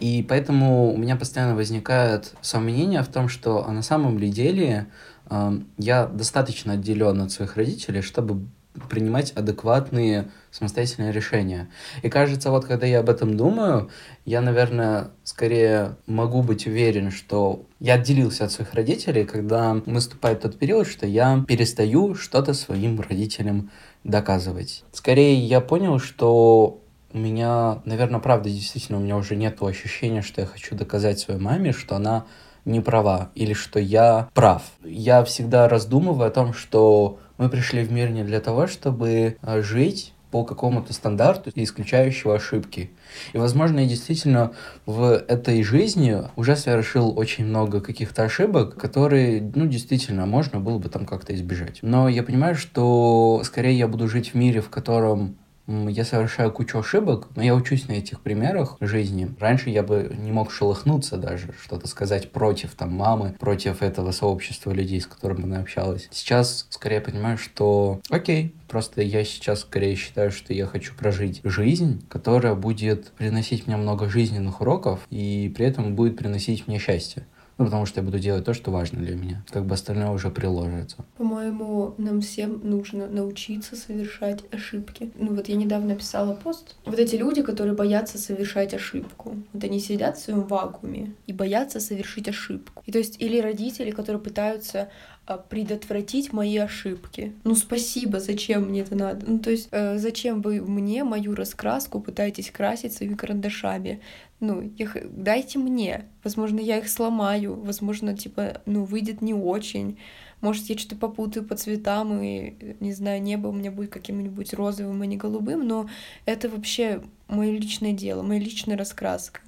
и 0.00 0.26
поэтому 0.28 0.92
у 0.92 0.96
меня 0.96 1.16
постоянно 1.16 1.54
возникает 1.54 2.34
сомнение 2.42 3.02
в 3.02 3.08
том, 3.08 3.28
что 3.28 3.66
а 3.66 3.72
на 3.72 3.82
самом 3.82 4.18
ли 4.18 4.28
деле 4.28 4.88
э, 5.30 5.60
я 5.78 6.06
достаточно 6.06 6.72
отделен 6.74 7.22
от 7.22 7.30
своих 7.30 7.56
родителей, 7.56 8.02
чтобы 8.02 8.46
принимать 8.90 9.30
адекватные 9.32 10.28
самостоятельные 10.50 11.12
решения. 11.12 11.68
И 12.02 12.08
кажется, 12.08 12.50
вот 12.50 12.64
когда 12.64 12.86
я 12.86 13.00
об 13.00 13.10
этом 13.10 13.36
думаю, 13.36 13.90
я, 14.24 14.40
наверное, 14.40 15.10
скорее 15.24 15.96
могу 16.06 16.42
быть 16.42 16.66
уверен, 16.66 17.10
что 17.10 17.66
я 17.80 17.94
отделился 17.94 18.44
от 18.44 18.52
своих 18.52 18.74
родителей, 18.74 19.24
когда 19.24 19.74
наступает 19.86 20.40
тот 20.40 20.58
период, 20.58 20.86
что 20.86 21.06
я 21.06 21.44
перестаю 21.46 22.14
что-то 22.14 22.54
своим 22.54 23.00
родителям 23.00 23.70
доказывать. 24.04 24.84
Скорее, 24.92 25.38
я 25.38 25.60
понял, 25.60 25.98
что 25.98 26.80
у 27.12 27.18
меня, 27.18 27.80
наверное, 27.84 28.20
правда, 28.20 28.50
действительно, 28.50 28.98
у 28.98 29.02
меня 29.02 29.16
уже 29.16 29.36
нет 29.36 29.62
ощущения, 29.62 30.22
что 30.22 30.40
я 30.40 30.46
хочу 30.46 30.74
доказать 30.74 31.18
своей 31.18 31.40
маме, 31.40 31.72
что 31.72 31.96
она 31.96 32.26
не 32.64 32.80
права 32.80 33.30
или 33.34 33.54
что 33.54 33.80
я 33.80 34.28
прав. 34.34 34.62
Я 34.84 35.24
всегда 35.24 35.68
раздумываю 35.68 36.28
о 36.28 36.30
том, 36.30 36.52
что 36.52 37.18
мы 37.38 37.48
пришли 37.48 37.82
в 37.82 37.90
мир 37.90 38.10
не 38.10 38.24
для 38.24 38.40
того, 38.40 38.66
чтобы 38.66 39.36
а, 39.40 39.62
жить 39.62 40.12
по 40.30 40.44
какому-то 40.44 40.92
стандарту, 40.92 41.50
исключающего 41.54 42.34
ошибки. 42.34 42.90
И, 43.32 43.38
возможно, 43.38 43.80
я 43.80 43.86
действительно 43.86 44.52
в 44.84 45.24
этой 45.26 45.62
жизни 45.62 46.22
уже 46.36 46.56
совершил 46.56 47.18
очень 47.18 47.46
много 47.46 47.80
каких-то 47.80 48.24
ошибок, 48.24 48.76
которые, 48.76 49.40
ну, 49.54 49.66
действительно, 49.66 50.26
можно 50.26 50.60
было 50.60 50.78
бы 50.78 50.88
там 50.88 51.06
как-то 51.06 51.34
избежать. 51.34 51.78
Но 51.82 52.08
я 52.08 52.22
понимаю, 52.22 52.56
что 52.56 53.40
скорее 53.44 53.78
я 53.78 53.88
буду 53.88 54.08
жить 54.08 54.32
в 54.32 54.34
мире, 54.34 54.60
в 54.60 54.68
котором 54.68 55.36
я 55.68 56.04
совершаю 56.04 56.50
кучу 56.50 56.78
ошибок, 56.78 57.28
но 57.36 57.42
я 57.42 57.54
учусь 57.54 57.88
на 57.88 57.92
этих 57.92 58.20
примерах 58.20 58.76
жизни. 58.80 59.34
Раньше 59.38 59.70
я 59.70 59.82
бы 59.82 60.14
не 60.18 60.32
мог 60.32 60.50
шелохнуться 60.50 61.18
даже, 61.18 61.52
что-то 61.62 61.86
сказать 61.88 62.32
против 62.32 62.74
там 62.74 62.92
мамы, 62.94 63.36
против 63.38 63.82
этого 63.82 64.12
сообщества 64.12 64.72
людей, 64.72 65.00
с 65.00 65.06
которым 65.06 65.44
она 65.44 65.60
общалась. 65.60 66.08
Сейчас 66.10 66.66
скорее 66.70 67.00
понимаю, 67.00 67.36
что 67.36 68.00
окей, 68.08 68.54
просто 68.66 69.02
я 69.02 69.24
сейчас 69.24 69.60
скорее 69.60 69.94
считаю, 69.94 70.30
что 70.30 70.54
я 70.54 70.66
хочу 70.66 70.94
прожить 70.94 71.40
жизнь, 71.44 72.02
которая 72.08 72.54
будет 72.54 73.12
приносить 73.12 73.66
мне 73.66 73.76
много 73.76 74.08
жизненных 74.08 74.60
уроков 74.60 75.00
и 75.10 75.52
при 75.54 75.66
этом 75.66 75.94
будет 75.94 76.16
приносить 76.16 76.66
мне 76.66 76.78
счастье. 76.78 77.26
Ну, 77.58 77.64
потому 77.64 77.86
что 77.86 78.00
я 78.00 78.04
буду 78.04 78.20
делать 78.20 78.44
то, 78.44 78.54
что 78.54 78.70
важно 78.70 79.00
для 79.00 79.16
меня. 79.16 79.42
Как 79.50 79.66
бы 79.66 79.74
остальное 79.74 80.10
уже 80.10 80.30
приложится. 80.30 81.04
По-моему, 81.16 81.94
нам 81.98 82.20
всем 82.20 82.60
нужно 82.62 83.08
научиться 83.08 83.74
совершать 83.74 84.44
ошибки. 84.52 85.10
Ну 85.16 85.34
вот 85.34 85.48
я 85.48 85.56
недавно 85.56 85.96
писала 85.96 86.34
пост. 86.34 86.76
Вот 86.86 86.98
эти 87.00 87.16
люди, 87.16 87.42
которые 87.42 87.74
боятся 87.74 88.16
совершать 88.16 88.74
ошибку. 88.74 89.34
Вот 89.52 89.64
они 89.64 89.80
сидят 89.80 90.16
в 90.16 90.22
своем 90.22 90.44
вакууме 90.44 91.14
и 91.26 91.32
боятся 91.32 91.80
совершить 91.80 92.28
ошибку. 92.28 92.82
И 92.86 92.92
то 92.92 92.98
есть 92.98 93.20
или 93.20 93.40
родители, 93.40 93.90
которые 93.90 94.22
пытаются 94.22 94.88
а, 95.26 95.36
предотвратить 95.36 96.32
мои 96.32 96.56
ошибки. 96.56 97.34
Ну 97.44 97.54
спасибо, 97.54 98.18
зачем 98.18 98.70
мне 98.70 98.80
это 98.80 98.94
надо? 98.94 99.26
Ну 99.26 99.38
то 99.40 99.50
есть 99.50 99.68
э, 99.72 99.98
зачем 99.98 100.40
вы 100.40 100.62
мне 100.62 101.04
мою 101.04 101.34
раскраску 101.34 102.00
пытаетесь 102.00 102.50
красить 102.50 102.94
своими 102.94 103.14
карандашами? 103.14 104.00
Ну 104.40 104.60
их 104.60 104.96
дайте 105.10 105.58
мне. 105.58 106.06
Возможно, 106.22 106.60
я 106.60 106.78
их 106.78 106.88
сломаю. 106.88 107.54
Возможно, 107.54 108.16
типа, 108.16 108.62
ну 108.66 108.84
выйдет 108.84 109.20
не 109.22 109.34
очень. 109.34 109.98
Может, 110.40 110.66
я 110.66 110.78
что-то 110.78 110.96
попутаю 110.96 111.44
по 111.44 111.56
цветам, 111.56 112.22
и, 112.22 112.54
не 112.78 112.92
знаю, 112.92 113.20
небо 113.20 113.48
у 113.48 113.52
меня 113.52 113.72
будет 113.72 113.90
каким-нибудь 113.90 114.54
розовым, 114.54 115.02
а 115.02 115.06
не 115.06 115.16
голубым, 115.16 115.66
но 115.66 115.88
это 116.26 116.48
вообще 116.48 117.02
мое 117.26 117.50
личное 117.50 117.92
дело, 117.92 118.22
моя 118.22 118.38
личная 118.38 118.76
раскраска. 118.76 119.40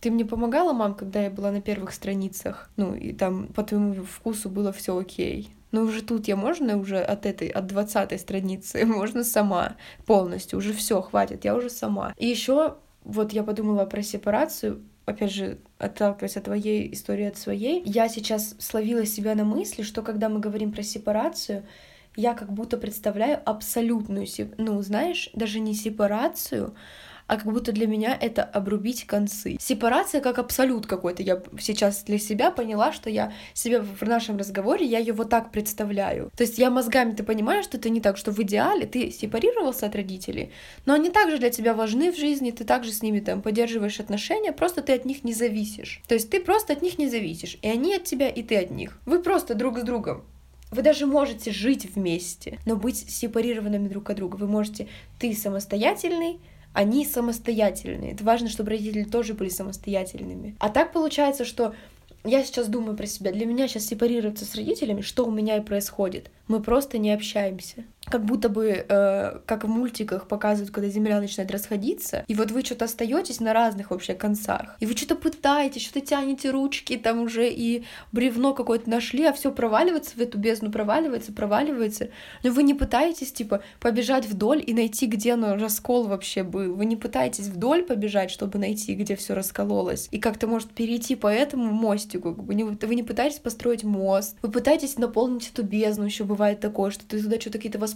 Ты 0.00 0.10
мне 0.12 0.24
помогала, 0.24 0.72
мам, 0.72 0.94
когда 0.94 1.22
я 1.22 1.30
была 1.30 1.50
на 1.50 1.60
первых 1.60 1.92
страницах? 1.92 2.70
Ну, 2.76 2.94
и 2.94 3.12
там 3.12 3.48
по 3.48 3.64
твоему 3.64 4.04
вкусу 4.04 4.48
было 4.48 4.72
все 4.72 4.96
окей. 4.96 5.50
Но 5.72 5.82
уже 5.82 6.02
тут 6.02 6.28
я 6.28 6.36
можно 6.36 6.76
уже 6.76 7.00
от 7.00 7.26
этой, 7.26 7.48
от 7.48 7.66
двадцатой 7.66 8.18
страницы, 8.18 8.84
можно 8.86 9.24
сама 9.24 9.76
полностью, 10.06 10.58
уже 10.58 10.72
все, 10.72 11.02
хватит, 11.02 11.44
я 11.44 11.56
уже 11.56 11.70
сама. 11.70 12.14
И 12.16 12.26
еще 12.26 12.76
вот 13.06 13.32
я 13.32 13.44
подумала 13.44 13.86
про 13.86 14.02
сепарацию, 14.02 14.82
опять 15.04 15.32
же, 15.32 15.58
отталкиваясь 15.78 16.36
от 16.36 16.44
твоей 16.44 16.92
истории 16.92 17.26
от 17.26 17.38
своей, 17.38 17.82
я 17.84 18.08
сейчас 18.08 18.56
словила 18.58 19.06
себя 19.06 19.34
на 19.36 19.44
мысли, 19.44 19.82
что 19.82 20.02
когда 20.02 20.28
мы 20.28 20.40
говорим 20.40 20.72
про 20.72 20.82
сепарацию, 20.82 21.64
я 22.16 22.34
как 22.34 22.52
будто 22.52 22.76
представляю 22.76 23.40
абсолютную, 23.44 24.26
ну, 24.58 24.82
знаешь, 24.82 25.30
даже 25.34 25.60
не 25.60 25.74
сепарацию, 25.74 26.74
а 27.26 27.36
как 27.36 27.52
будто 27.52 27.72
для 27.72 27.86
меня 27.86 28.16
это 28.20 28.42
обрубить 28.42 29.06
концы. 29.06 29.56
Сепарация 29.60 30.20
как 30.20 30.38
абсолют 30.38 30.86
какой-то. 30.86 31.22
Я 31.22 31.42
сейчас 31.58 32.02
для 32.04 32.18
себя 32.18 32.50
поняла, 32.50 32.92
что 32.92 33.10
я 33.10 33.32
себе 33.54 33.80
в 33.80 34.02
нашем 34.02 34.36
разговоре, 34.36 34.86
я 34.86 34.98
ее 34.98 35.12
вот 35.12 35.30
так 35.30 35.50
представляю. 35.50 36.30
То 36.36 36.44
есть 36.44 36.58
я 36.58 36.70
мозгами 36.70 37.12
ты 37.12 37.22
понимаешь, 37.22 37.64
что 37.64 37.76
это 37.76 37.88
не 37.88 38.00
так, 38.00 38.16
что 38.16 38.32
в 38.32 38.38
идеале 38.40 38.86
ты 38.86 39.10
сепарировался 39.10 39.86
от 39.86 39.96
родителей, 39.96 40.52
но 40.84 40.94
они 40.94 41.10
также 41.10 41.38
для 41.38 41.50
тебя 41.50 41.74
важны 41.74 42.12
в 42.12 42.16
жизни, 42.16 42.50
ты 42.50 42.64
также 42.64 42.92
с 42.92 43.02
ними 43.02 43.20
там 43.20 43.42
поддерживаешь 43.42 44.00
отношения, 44.00 44.52
просто 44.52 44.82
ты 44.82 44.92
от 44.92 45.04
них 45.04 45.24
не 45.24 45.34
зависишь. 45.34 46.02
То 46.06 46.14
есть 46.14 46.30
ты 46.30 46.40
просто 46.40 46.72
от 46.72 46.82
них 46.82 46.98
не 46.98 47.08
зависишь, 47.08 47.58
и 47.62 47.68
они 47.68 47.94
от 47.94 48.04
тебя, 48.04 48.28
и 48.28 48.42
ты 48.42 48.56
от 48.56 48.70
них. 48.70 48.98
Вы 49.06 49.22
просто 49.22 49.54
друг 49.54 49.78
с 49.78 49.82
другом 49.82 50.24
вы 50.70 50.82
даже 50.82 51.06
можете 51.06 51.52
жить 51.52 51.86
вместе, 51.94 52.58
но 52.66 52.76
быть 52.76 53.08
сепарированными 53.08 53.88
друг 53.88 54.10
от 54.10 54.16
друга. 54.16 54.36
Вы 54.36 54.48
можете, 54.48 54.88
ты 55.18 55.32
самостоятельный, 55.32 56.40
они 56.76 57.06
самостоятельные. 57.06 58.12
Это 58.12 58.22
важно, 58.22 58.50
чтобы 58.50 58.68
родители 58.70 59.04
тоже 59.04 59.32
были 59.32 59.48
самостоятельными. 59.48 60.56
А 60.58 60.68
так 60.68 60.92
получается, 60.92 61.46
что 61.46 61.74
я 62.22 62.44
сейчас 62.44 62.68
думаю 62.68 62.98
про 62.98 63.06
себя. 63.06 63.32
Для 63.32 63.46
меня 63.46 63.66
сейчас 63.66 63.86
сепарироваться 63.86 64.44
с 64.44 64.54
родителями, 64.54 65.00
что 65.00 65.24
у 65.24 65.30
меня 65.30 65.56
и 65.56 65.62
происходит. 65.62 66.30
Мы 66.48 66.62
просто 66.62 66.98
не 66.98 67.12
общаемся 67.12 67.84
как 68.08 68.24
будто 68.24 68.48
бы, 68.48 68.84
э, 68.88 69.38
как 69.46 69.64
в 69.64 69.68
мультиках 69.68 70.28
показывают, 70.28 70.72
когда 70.72 70.88
Земля 70.88 71.20
начинает 71.20 71.50
расходиться, 71.50 72.24
и 72.28 72.34
вот 72.34 72.50
вы 72.50 72.62
что-то 72.62 72.84
остаетесь 72.84 73.40
на 73.40 73.52
разных 73.52 73.90
вообще 73.90 74.14
концах, 74.14 74.76
и 74.80 74.86
вы 74.86 74.96
что-то 74.96 75.16
пытаетесь, 75.16 75.82
что-то 75.82 76.00
тянете 76.06 76.50
ручки, 76.50 76.96
там 76.96 77.20
уже 77.20 77.50
и 77.50 77.84
бревно 78.12 78.54
какое-то 78.54 78.88
нашли, 78.88 79.24
а 79.24 79.32
все 79.32 79.50
проваливается 79.50 80.16
в 80.16 80.20
эту 80.20 80.38
бездну, 80.38 80.70
проваливается, 80.70 81.32
проваливается, 81.32 82.10
но 82.44 82.50
вы 82.50 82.62
не 82.62 82.74
пытаетесь, 82.74 83.32
типа, 83.32 83.62
побежать 83.80 84.26
вдоль 84.26 84.62
и 84.64 84.72
найти, 84.72 85.06
где 85.06 85.32
оно 85.32 85.56
раскол 85.56 86.04
вообще 86.04 86.42
был, 86.44 86.74
вы 86.74 86.84
не 86.84 86.96
пытаетесь 86.96 87.46
вдоль 87.46 87.82
побежать, 87.82 88.30
чтобы 88.30 88.58
найти, 88.58 88.94
где 88.94 89.16
все 89.16 89.34
раскололось, 89.34 90.08
и 90.12 90.18
как-то, 90.18 90.46
может, 90.46 90.70
перейти 90.70 91.16
по 91.16 91.26
этому 91.26 91.72
мостику, 91.72 92.32
вы 92.32 92.54
не, 92.54 92.64
вы 92.64 92.94
не 92.94 93.02
пытаетесь 93.02 93.40
построить 93.40 93.82
мост, 93.82 94.36
вы 94.42 94.50
пытаетесь 94.50 94.96
наполнить 94.96 95.50
эту 95.52 95.64
бездну, 95.64 96.04
еще 96.04 96.24
бывает 96.24 96.60
такое, 96.60 96.90
что 96.92 97.04
ты 97.04 97.20
туда 97.20 97.40
что-то 97.40 97.58
какие-то 97.58 97.78
воспоминания 97.78 97.95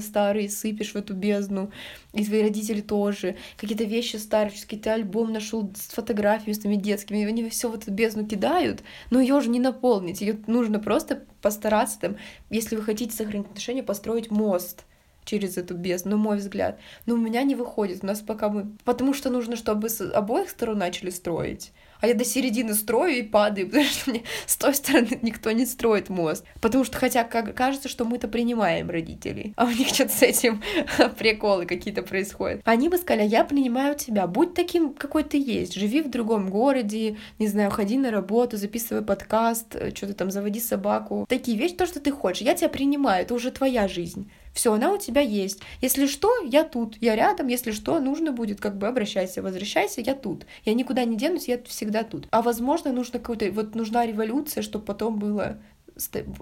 старые 0.00 0.48
сыпешь 0.48 0.92
в 0.92 0.96
эту 0.96 1.14
бездну, 1.14 1.70
и 2.12 2.24
твои 2.24 2.42
родители 2.42 2.80
тоже, 2.80 3.36
какие-то 3.56 3.84
вещи 3.84 4.16
старые, 4.16 4.52
какие-то 4.52 4.94
альбом 4.94 5.32
нашел 5.32 5.70
с 5.74 5.92
фотографиями 5.92 6.52
с 6.52 6.58
твоими 6.58 6.80
детскими, 6.80 7.18
и 7.18 7.24
они 7.24 7.48
все 7.48 7.70
в 7.70 7.74
эту 7.74 7.90
бездну 7.90 8.26
кидают, 8.26 8.82
но 9.10 9.20
ее 9.20 9.34
уже 9.34 9.48
не 9.48 9.60
наполнить, 9.60 10.20
ее 10.20 10.38
нужно 10.46 10.78
просто 10.78 11.24
постараться 11.42 11.98
там, 12.00 12.16
если 12.50 12.76
вы 12.76 12.82
хотите 12.82 13.14
сохранить 13.14 13.46
отношения, 13.46 13.82
построить 13.82 14.30
мост 14.30 14.84
через 15.24 15.58
эту 15.58 15.74
бездну, 15.74 16.16
мой 16.16 16.38
взгляд. 16.38 16.80
Но 17.04 17.14
у 17.14 17.18
меня 17.18 17.42
не 17.42 17.54
выходит, 17.54 18.02
у 18.02 18.06
нас 18.06 18.20
пока 18.20 18.48
мы... 18.48 18.72
Потому 18.84 19.12
что 19.12 19.28
нужно, 19.28 19.56
чтобы 19.56 19.90
с 19.90 20.00
обоих 20.00 20.48
сторон 20.48 20.78
начали 20.78 21.10
строить 21.10 21.72
а 22.00 22.06
я 22.06 22.14
до 22.14 22.24
середины 22.24 22.74
строю 22.74 23.18
и 23.18 23.22
падаю, 23.22 23.66
потому 23.70 23.84
что 23.84 24.10
мне 24.10 24.22
с 24.46 24.56
той 24.56 24.74
стороны 24.74 25.18
никто 25.22 25.50
не 25.52 25.66
строит 25.66 26.08
мост. 26.08 26.44
Потому 26.60 26.84
что 26.84 26.98
хотя 26.98 27.24
как, 27.24 27.54
кажется, 27.54 27.88
что 27.88 28.04
мы-то 28.04 28.28
принимаем 28.28 28.90
родителей, 28.90 29.52
а 29.56 29.64
у 29.64 29.70
них 29.70 29.88
что-то 29.88 30.12
с 30.12 30.22
этим 30.22 30.62
приколы 31.18 31.66
какие-то 31.66 32.02
происходят. 32.02 32.60
Они 32.64 32.88
бы 32.88 32.98
сказали, 32.98 33.26
я 33.26 33.44
принимаю 33.44 33.94
тебя, 33.96 34.26
будь 34.26 34.54
таким, 34.54 34.92
какой 34.94 35.24
ты 35.24 35.38
есть, 35.38 35.74
живи 35.74 36.02
в 36.02 36.10
другом 36.10 36.50
городе, 36.50 37.16
не 37.38 37.48
знаю, 37.48 37.70
ходи 37.70 37.98
на 37.98 38.10
работу, 38.10 38.56
записывай 38.56 39.02
подкаст, 39.02 39.76
что-то 39.94 40.14
там, 40.14 40.30
заводи 40.30 40.60
собаку. 40.60 41.26
Такие 41.28 41.58
вещи, 41.58 41.74
то, 41.74 41.86
что 41.86 42.00
ты 42.00 42.10
хочешь, 42.10 42.42
я 42.42 42.54
тебя 42.54 42.68
принимаю, 42.68 43.22
это 43.22 43.34
уже 43.34 43.50
твоя 43.50 43.88
жизнь. 43.88 44.30
Все, 44.58 44.72
она 44.72 44.92
у 44.92 44.98
тебя 44.98 45.20
есть. 45.20 45.60
Если 45.80 46.08
что, 46.08 46.32
я 46.42 46.64
тут, 46.64 46.96
я 47.00 47.14
рядом. 47.14 47.46
Если 47.46 47.70
что, 47.70 48.00
нужно 48.00 48.32
будет, 48.32 48.60
как 48.60 48.76
бы 48.76 48.88
обращайся, 48.88 49.40
возвращайся, 49.40 50.00
я 50.00 50.16
тут. 50.16 50.46
Я 50.64 50.74
никуда 50.74 51.04
не 51.04 51.16
денусь, 51.16 51.46
я 51.46 51.62
всегда 51.62 52.02
тут. 52.02 52.26
А 52.32 52.42
возможно, 52.42 52.92
нужно 52.92 53.20
какой-то, 53.20 53.52
вот 53.52 53.76
нужна 53.76 54.04
революция, 54.04 54.64
чтобы 54.64 54.84
потом 54.84 55.20
было 55.20 55.58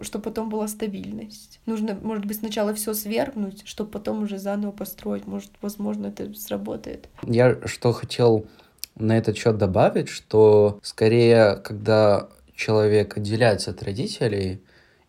чтобы 0.00 0.22
потом 0.22 0.48
была 0.48 0.66
стабильность. 0.66 1.60
Нужно, 1.66 1.98
может 2.02 2.24
быть, 2.24 2.38
сначала 2.38 2.72
все 2.72 2.94
свергнуть, 2.94 3.62
чтобы 3.66 3.90
потом 3.90 4.22
уже 4.22 4.38
заново 4.38 4.72
построить. 4.72 5.26
Может, 5.26 5.50
возможно, 5.60 6.06
это 6.06 6.32
сработает. 6.34 7.08
Я 7.22 7.58
что 7.66 7.92
хотел 7.92 8.46
на 8.94 9.16
этот 9.18 9.36
счет 9.36 9.58
добавить, 9.58 10.08
что 10.08 10.78
скорее, 10.82 11.56
когда 11.56 12.28
человек 12.54 13.16
отделяется 13.18 13.72
от 13.72 13.82
родителей, 13.82 14.60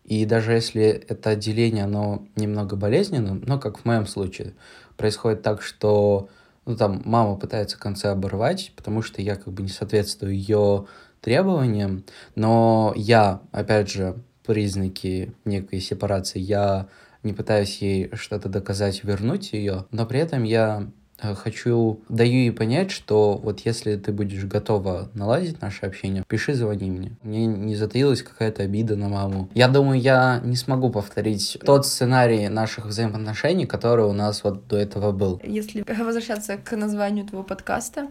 и 0.08 0.24
даже 0.24 0.52
если 0.52 0.82
это 0.84 1.30
отделение, 1.30 1.84
оно 1.84 2.26
немного 2.34 2.76
болезненно, 2.76 3.34
но 3.34 3.58
как 3.58 3.78
в 3.78 3.84
моем 3.84 4.06
случае, 4.06 4.54
происходит 4.96 5.42
так, 5.42 5.60
что 5.60 6.30
ну, 6.64 6.76
там, 6.76 7.02
мама 7.04 7.36
пытается 7.36 7.78
концы 7.78 8.06
оборвать, 8.06 8.72
потому 8.74 9.02
что 9.02 9.20
я 9.20 9.36
как 9.36 9.52
бы 9.52 9.62
не 9.62 9.68
соответствую 9.68 10.32
ее 10.32 10.86
требованиям, 11.20 12.04
но 12.34 12.94
я, 12.96 13.42
опять 13.52 13.90
же, 13.90 14.16
признаки 14.46 15.34
некой 15.44 15.80
сепарации, 15.80 16.38
я 16.38 16.88
не 17.22 17.34
пытаюсь 17.34 17.76
ей 17.82 18.10
что-то 18.14 18.48
доказать, 18.48 19.04
вернуть 19.04 19.52
ее, 19.52 19.84
но 19.90 20.06
при 20.06 20.20
этом 20.20 20.42
я 20.42 20.90
хочу, 21.20 22.00
даю 22.08 22.32
ей 22.32 22.52
понять, 22.52 22.90
что 22.90 23.36
вот 23.36 23.60
если 23.60 23.96
ты 23.96 24.12
будешь 24.12 24.44
готова 24.44 25.10
наладить 25.14 25.60
наше 25.60 25.86
общение, 25.86 26.24
пиши, 26.26 26.54
звони 26.54 26.90
мне. 26.90 27.16
Мне 27.22 27.46
не 27.46 27.76
затаилась 27.76 28.22
какая-то 28.22 28.62
обида 28.62 28.96
на 28.96 29.08
маму. 29.08 29.50
Я 29.54 29.68
думаю, 29.68 30.00
я 30.00 30.40
не 30.44 30.56
смогу 30.56 30.90
повторить 30.90 31.58
тот 31.64 31.86
сценарий 31.86 32.48
наших 32.48 32.86
взаимоотношений, 32.86 33.66
который 33.66 34.04
у 34.04 34.12
нас 34.12 34.44
вот 34.44 34.66
до 34.68 34.76
этого 34.76 35.12
был. 35.12 35.40
Если 35.44 35.84
возвращаться 35.86 36.56
к 36.56 36.76
названию 36.76 37.26
твоего 37.26 37.44
подкаста, 37.44 38.08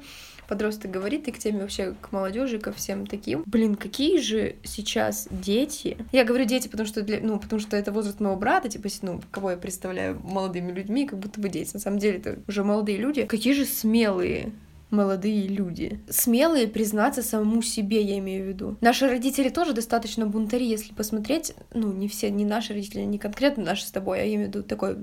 подросток 0.48 0.92
говорит, 0.92 1.28
и 1.28 1.32
к 1.32 1.40
теме 1.40 1.62
вообще 1.62 1.94
к 2.00 2.12
молодежи, 2.12 2.60
ко 2.60 2.72
всем 2.72 3.06
таким. 3.06 3.44
Блин, 3.46 3.76
какие 3.76 4.20
же 4.20 4.56
сейчас 4.64 5.28
дети? 5.30 5.98
Я 6.12 6.24
говорю 6.24 6.46
дети, 6.46 6.68
потому 6.68 6.88
что 6.88 7.02
для, 7.02 7.20
ну, 7.20 7.40
потому 7.40 7.60
что 7.60 7.78
это 7.78 7.92
возраст 7.92 8.20
моего 8.20 8.38
брата, 8.38 8.70
типа, 8.70 8.90
ну, 9.02 9.22
кого 9.32 9.52
я 9.52 9.58
представляю 9.58 10.20
молодыми 10.24 10.72
людьми, 10.72 11.08
как 11.08 11.20
будто 11.20 11.40
бы 11.40 11.50
дети. 11.50 11.72
На 11.74 11.80
самом 11.80 12.00
деле 12.00 12.18
это 12.18 12.40
уже 12.48 12.64
молодые 12.64 12.98
люди. 12.98 13.26
Какие 13.26 13.54
же 13.54 13.66
смелые 13.66 14.52
молодые 14.90 15.48
люди. 15.48 16.00
Смелые 16.10 16.68
признаться 16.68 17.22
самому 17.22 17.62
себе, 17.62 18.02
я 18.02 18.18
имею 18.20 18.46
в 18.46 18.48
виду. 18.48 18.78
Наши 18.82 19.08
родители 19.08 19.50
тоже 19.50 19.74
достаточно 19.74 20.26
бунтари, 20.26 20.66
если 20.66 20.94
посмотреть, 20.94 21.54
ну, 21.74 21.92
не 21.92 22.08
все, 22.08 22.30
не 22.30 22.46
наши 22.46 22.74
родители, 22.74 23.02
не 23.02 23.18
конкретно 23.18 23.64
наши 23.64 23.86
с 23.86 23.92
тобой, 23.92 24.22
а 24.22 24.24
я 24.24 24.36
имею 24.36 24.46
в 24.46 24.50
виду 24.50 24.64
такой 24.64 24.98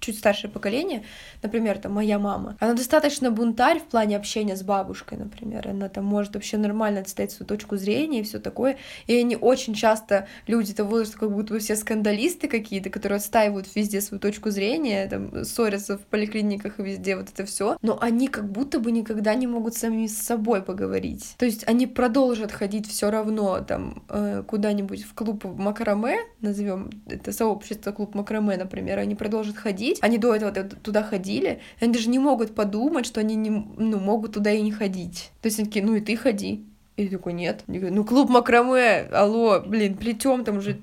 чуть 0.00 0.18
старшее 0.18 0.50
поколение, 0.50 1.04
например, 1.42 1.78
там 1.78 1.92
моя 1.92 2.18
мама, 2.18 2.56
она 2.60 2.74
достаточно 2.74 3.30
бунтарь 3.30 3.80
в 3.80 3.84
плане 3.84 4.16
общения 4.16 4.56
с 4.56 4.62
бабушкой, 4.62 5.18
например, 5.18 5.68
она 5.68 5.88
там 5.88 6.04
может 6.04 6.34
вообще 6.34 6.56
нормально 6.56 7.00
отстоять 7.00 7.32
свою 7.32 7.48
точку 7.48 7.76
зрения 7.76 8.20
и 8.20 8.22
все 8.22 8.38
такое, 8.38 8.76
и 9.06 9.16
они 9.16 9.36
очень 9.36 9.74
часто, 9.74 10.28
люди 10.46 10.74
того 10.74 10.90
возраста, 10.90 11.18
как 11.18 11.32
будто 11.32 11.54
бы 11.54 11.60
все 11.60 11.76
скандалисты 11.76 12.48
какие-то, 12.48 12.90
которые 12.90 13.16
отстаивают 13.16 13.66
везде 13.74 14.00
свою 14.00 14.20
точку 14.20 14.50
зрения, 14.50 15.06
там, 15.08 15.44
ссорятся 15.44 15.98
в 15.98 16.02
поликлиниках 16.02 16.78
и 16.78 16.82
везде 16.82 17.16
вот 17.16 17.28
это 17.32 17.44
все, 17.44 17.76
но 17.82 17.98
они 18.00 18.28
как 18.28 18.50
будто 18.50 18.80
бы 18.80 18.90
никогда 18.90 19.34
не 19.34 19.46
могут 19.46 19.74
сами 19.74 20.06
с 20.06 20.16
собой 20.16 20.62
поговорить. 20.62 21.34
То 21.38 21.46
есть 21.46 21.66
они 21.68 21.86
продолжат 21.86 22.52
ходить 22.52 22.88
все 22.88 23.10
равно 23.10 23.60
там 23.60 24.02
э, 24.08 24.42
куда-нибудь 24.46 25.04
в 25.04 25.14
клуб 25.14 25.44
макраме, 25.44 26.18
назовем 26.40 26.90
это 27.06 27.32
сообщество 27.32 27.92
клуб 27.92 28.14
макраме, 28.14 28.56
например, 28.56 28.98
они 28.98 29.14
продолжат 29.14 29.56
ходить, 29.56 29.85
они 30.00 30.18
до 30.18 30.34
этого 30.34 30.52
туда 30.52 31.02
ходили, 31.02 31.60
они 31.80 31.92
даже 31.92 32.08
не 32.08 32.18
могут 32.18 32.54
подумать, 32.54 33.06
что 33.06 33.20
они 33.20 33.34
не, 33.34 33.50
ну, 33.50 33.98
могут 33.98 34.34
туда 34.34 34.52
и 34.52 34.62
не 34.62 34.72
ходить. 34.72 35.30
То 35.42 35.46
есть 35.46 35.58
они 35.58 35.68
такие, 35.68 35.84
ну 35.84 35.94
и 35.94 36.00
ты 36.00 36.16
ходи. 36.16 36.64
И 36.96 37.04
я 37.04 37.10
такой, 37.10 37.34
нет. 37.34 37.62
Я 37.68 37.78
говорю, 37.78 37.94
ну, 37.94 38.04
клуб 38.04 38.30
макраме, 38.30 39.08
алло, 39.12 39.60
блин, 39.60 39.98
плетем 39.98 40.44
там 40.44 40.58
уже 40.58 40.80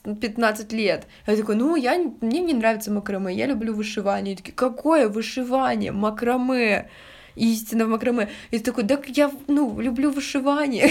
15 0.00 0.72
лет. 0.72 1.06
Я 1.26 1.36
такой, 1.36 1.54
ну, 1.54 1.76
я, 1.76 1.96
мне 2.20 2.40
не 2.40 2.52
нравится 2.52 2.90
макраме, 2.90 3.32
я 3.32 3.46
люблю 3.46 3.72
вышивание. 3.72 4.34
И 4.34 4.36
такие, 4.36 4.54
какое 4.54 5.08
вышивание? 5.08 5.92
Макраме 5.92 6.90
истина 7.34 7.86
в 7.86 7.88
макраме. 7.88 8.28
И 8.50 8.58
ты 8.58 8.64
такой, 8.64 8.84
да 8.84 9.00
я, 9.08 9.30
ну, 9.48 9.80
люблю 9.80 10.10
вышивание. 10.10 10.90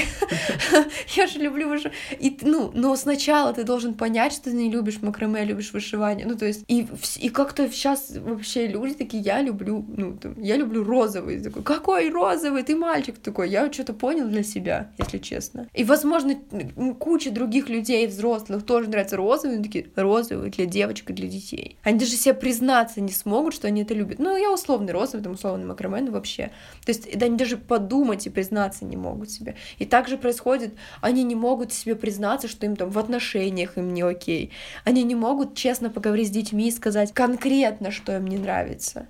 я 1.15 1.27
же 1.27 1.39
люблю 1.39 1.69
вышивание. 1.69 1.97
И, 2.19 2.38
ну, 2.41 2.71
но 2.73 2.95
сначала 2.95 3.54
ты 3.54 3.63
должен 3.63 3.93
понять, 3.93 4.34
что 4.34 4.45
ты 4.45 4.54
не 4.54 4.69
любишь 4.69 5.01
макраме, 5.01 5.41
а 5.41 5.43
любишь 5.43 5.73
вышивание. 5.73 6.25
Ну, 6.25 6.36
то 6.36 6.45
есть, 6.45 6.63
и, 6.67 6.88
и 7.17 7.30
как-то 7.30 7.69
сейчас 7.69 8.12
вообще 8.15 8.67
люди 8.67 8.95
такие, 8.95 9.23
я 9.23 9.41
люблю, 9.41 9.86
ну, 9.95 10.17
там, 10.17 10.41
я 10.41 10.58
люблю 10.58 10.84
розовый. 10.84 11.41
Такой, 11.41 11.63
какой 11.63 12.10
розовый? 12.10 12.63
Ты 12.63 12.75
мальчик 12.75 13.17
такой. 13.17 13.49
Я 13.49 13.71
что-то 13.71 13.93
понял 13.93 14.27
для 14.27 14.43
себя, 14.43 14.91
если 14.97 15.17
честно. 15.17 15.67
И, 15.73 15.84
возможно, 15.84 16.36
куча 16.99 17.32
других 17.32 17.69
людей, 17.69 18.08
взрослых, 18.08 18.65
тоже 18.65 18.89
нравится 18.89 19.17
розовый. 19.17 19.56
Они 19.56 19.63
такие, 19.63 19.86
розовый 19.95 20.49
для 20.49 20.65
девочек 20.65 21.10
и 21.10 21.13
для 21.13 21.27
детей. 21.27 21.77
Они 21.84 21.99
даже 21.99 22.12
себе 22.12 22.34
признаться 22.34 23.01
не 23.01 23.12
смогут, 23.12 23.54
что 23.54 23.67
они 23.67 23.84
это 23.84 23.93
любят. 23.93 24.19
Ну, 24.19 24.36
я 24.38 24.51
условный 24.51 24.93
розовый, 24.93 25.23
там, 25.23 25.34
условный 25.34 25.65
макраме, 25.65 26.01
ну, 26.01 26.12
вообще 26.12 26.31
вообще. 26.32 26.52
То 26.86 26.91
есть 26.91 27.17
да, 27.17 27.26
они 27.26 27.38
даже 27.38 27.58
подумать 27.58 28.26
и 28.28 28.30
признаться 28.30 28.86
не 28.86 28.98
могут 28.98 29.30
себе. 29.30 29.56
И 29.80 29.86
также 29.86 30.17
происходит, 30.17 30.74
они 31.02 31.24
не 31.24 31.36
могут 31.36 31.74
себе 31.74 31.96
признаться, 31.96 32.48
что 32.48 32.65
им 32.65 32.76
там 32.76 32.89
в 32.89 32.98
отношениях 32.98 33.78
им 33.78 33.94
не 33.94 34.02
окей. 34.02 34.52
Они 34.84 35.04
не 35.04 35.15
могут 35.15 35.56
честно 35.56 35.89
поговорить 35.89 36.28
с 36.28 36.32
детьми 36.32 36.67
и 36.67 36.72
сказать 36.72 37.13
конкретно, 37.13 37.91
что 37.91 38.15
им 38.15 38.28
не 38.28 38.38
нравится 38.38 39.08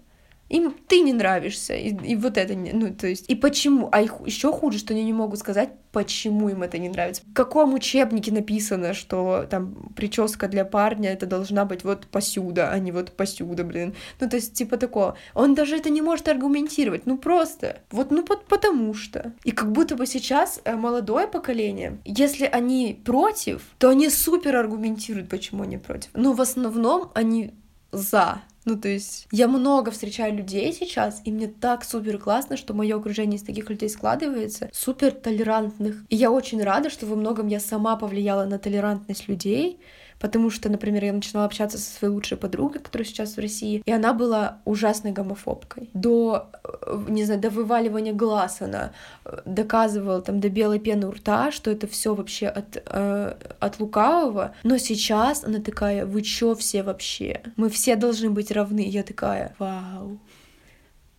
им 0.52 0.76
ты 0.88 1.00
не 1.00 1.14
нравишься, 1.14 1.74
и, 1.74 1.96
и 2.06 2.16
вот 2.16 2.38
это, 2.38 2.54
ну, 2.56 2.94
то 2.94 3.08
есть, 3.08 3.30
и 3.30 3.36
почему, 3.36 3.90
а 3.92 4.02
их 4.02 4.16
еще 4.26 4.52
хуже, 4.52 4.80
что 4.80 4.94
они 4.94 5.06
не 5.06 5.14
могут 5.14 5.40
сказать, 5.40 5.70
почему 5.92 6.50
им 6.50 6.64
это 6.64 6.78
не 6.78 6.90
нравится. 6.90 7.22
В 7.26 7.34
каком 7.34 7.74
учебнике 7.74 8.32
написано, 8.32 8.94
что 8.94 9.46
там 9.50 9.94
прическа 9.96 10.48
для 10.48 10.66
парня 10.66 11.12
это 11.12 11.26
должна 11.26 11.66
быть 11.66 11.84
вот 11.84 12.08
посюда, 12.08 12.70
а 12.72 12.80
не 12.80 12.92
вот 12.92 13.12
посюда, 13.14 13.64
блин. 13.64 13.94
Ну, 14.20 14.30
то 14.30 14.36
есть, 14.36 14.54
типа 14.54 14.78
такого. 14.78 15.18
Он 15.34 15.56
даже 15.56 15.78
это 15.78 15.90
не 15.90 16.02
может 16.02 16.28
аргументировать, 16.28 17.06
ну 17.06 17.18
просто. 17.18 17.82
Вот, 17.90 18.12
ну, 18.12 18.26
вот 18.28 18.46
потому 18.46 18.94
что. 18.94 19.34
И 19.44 19.52
как 19.52 19.72
будто 19.72 19.96
бы 19.96 20.06
сейчас 20.06 20.62
э, 20.64 20.76
молодое 20.76 21.28
поколение, 21.28 22.00
если 22.06 22.46
они 22.46 23.00
против, 23.06 23.64
то 23.78 23.90
они 23.90 24.10
супер 24.10 24.56
аргументируют, 24.56 25.30
почему 25.30 25.64
они 25.64 25.78
против. 25.78 26.10
Но 26.14 26.34
в 26.34 26.42
основном 26.42 27.12
они 27.14 27.54
за. 27.92 28.42
Ну, 28.66 28.78
то 28.78 28.88
есть 28.88 29.28
я 29.32 29.48
много 29.48 29.90
встречаю 29.90 30.36
людей 30.36 30.72
сейчас, 30.72 31.22
и 31.26 31.32
мне 31.32 31.48
так 31.48 31.84
супер 31.84 32.20
классно, 32.20 32.58
что 32.58 32.74
мое 32.74 32.96
окружение 32.98 33.38
из 33.38 33.44
таких 33.44 33.70
людей 33.70 33.90
складывается, 33.90 34.70
супер 34.72 35.12
толерантных. 35.12 36.04
И 36.10 36.16
я 36.16 36.32
очень 36.32 36.62
рада, 36.62 36.90
что 36.92 37.08
во 37.08 37.16
многом 37.16 37.48
я 37.48 37.60
сама 37.60 37.96
повлияла 37.96 38.46
на 38.46 38.60
толерантность 38.60 39.28
людей, 39.28 39.80
потому 40.22 40.52
что, 40.52 40.70
например, 40.70 41.04
я 41.04 41.14
начинала 41.14 41.46
общаться 41.46 41.78
со 41.78 41.90
своей 41.90 42.14
лучшей 42.14 42.38
подругой, 42.38 42.80
которая 42.80 43.06
сейчас 43.06 43.36
в 43.36 43.40
России, 43.40 43.82
и 43.86 43.92
она 43.92 44.14
была 44.14 44.60
ужасной 44.66 45.12
гомофобкой. 45.12 45.90
До, 45.94 46.50
э, 46.64 47.06
не 47.10 47.26
знаю, 47.26 47.42
до 47.42 47.50
вываливания 47.50 48.14
глаз 48.14 48.62
она 48.62 48.92
э, 49.26 49.40
доказывала 49.46 50.22
там 50.22 50.40
до 50.40 50.50
белой 50.50 50.80
пены 50.80 51.08
у 51.08 51.12
рта, 51.12 51.52
что 51.52 51.72
это 51.72 51.88
все 51.88 52.14
вообще 52.14 52.48
от, 52.48 52.84
э, 52.86 53.36
от 53.60 53.80
лукавого, 53.80 54.54
но 54.64 54.78
сейчас 54.78 55.44
она 55.44 55.60
такая, 55.60 56.06
вы 56.06 56.22
чё 56.22 56.54
все 56.56 56.84
вообще? 56.84 57.42
Мы 57.58 57.70
все 57.70 57.96
должны 57.96 58.30
быть 58.30 58.52
равны. 58.52 58.88
Я 58.88 59.04
такая, 59.04 59.56
вау, 59.58 60.20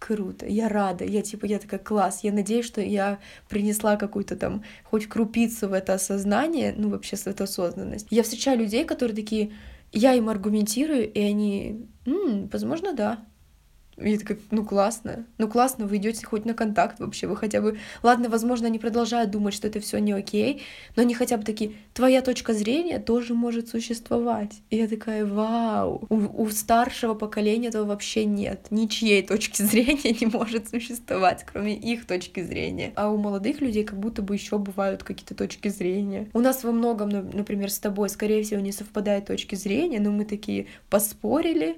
круто, 0.07 0.47
я 0.47 0.69
рада, 0.69 1.05
я 1.05 1.23
типа, 1.23 1.47
я 1.47 1.59
такая, 1.59 1.79
класс, 1.79 2.21
я 2.25 2.33
надеюсь, 2.33 2.67
что 2.67 2.81
я 2.81 3.21
принесла 3.49 3.97
какую-то 3.97 4.37
там 4.37 4.65
хоть 4.83 5.07
крупицу 5.07 5.69
в 5.69 5.73
это 5.73 5.95
осознание, 5.95 6.75
ну 6.77 6.89
вообще 6.89 7.15
в 7.17 7.27
эту 7.29 7.45
осознанность. 7.45 8.09
Я 8.11 8.25
встречаю 8.25 8.59
людей, 8.59 8.85
которые 8.85 9.15
такие, 9.15 9.53
я 9.93 10.15
им 10.15 10.29
аргументирую, 10.29 11.11
и 11.13 11.21
они, 11.21 11.87
м-м, 12.05 12.49
возможно, 12.49 12.95
да, 12.95 13.25
и 13.99 14.11
я 14.11 14.19
такая, 14.19 14.39
ну 14.51 14.65
классно, 14.65 15.27
ну 15.37 15.49
классно, 15.49 15.87
вы 15.87 15.99
идете 15.99 16.25
хоть 16.25 16.47
на 16.47 16.55
контакт 16.55 16.99
вообще, 16.99 17.27
вы 17.27 17.37
хотя 17.37 17.61
бы... 17.61 17.79
Ладно, 18.03 18.31
возможно, 18.31 18.67
они 18.67 18.79
продолжают 18.79 19.31
думать, 19.31 19.53
что 19.53 19.69
это 19.69 19.81
все 19.81 19.99
не 19.99 20.13
окей, 20.13 20.63
но 20.97 21.03
они 21.03 21.15
хотя 21.15 21.37
бы 21.37 21.45
такие, 21.45 21.73
твоя 21.93 22.23
точка 22.23 22.55
зрения 22.55 22.99
тоже 22.99 23.35
может 23.35 23.69
существовать. 23.69 24.63
И 24.71 24.77
я 24.77 24.89
такая, 24.89 25.27
вау, 25.27 26.07
у, 26.09 26.43
у 26.43 26.51
старшего 26.51 27.15
поколения 27.15 27.69
этого 27.69 27.85
вообще 27.85 28.25
нет. 28.25 28.69
Ничьей 28.71 29.23
точки 29.23 29.63
зрения 29.63 30.17
не 30.19 30.27
может 30.27 30.71
существовать, 30.71 31.45
кроме 31.45 31.75
их 31.75 32.07
точки 32.07 32.43
зрения. 32.43 32.93
А 32.97 33.11
у 33.11 33.19
молодых 33.19 33.61
людей 33.61 33.85
как 33.85 33.99
будто 33.99 34.23
бы 34.23 34.35
еще 34.35 34.57
бывают 34.59 35.03
какие-то 35.05 35.35
точки 35.35 35.69
зрения. 35.69 36.29
У 36.33 36.41
нас 36.41 36.65
во 36.65 36.73
многом, 36.73 37.11
например, 37.11 37.71
с 37.71 37.79
тобой, 37.79 38.09
скорее 38.09 38.43
всего, 38.43 38.61
не 38.61 38.73
совпадают 38.73 39.27
точки 39.27 39.55
зрения, 39.55 40.01
но 40.01 40.11
мы 40.11 40.25
такие 40.25 40.67
поспорили, 40.89 41.77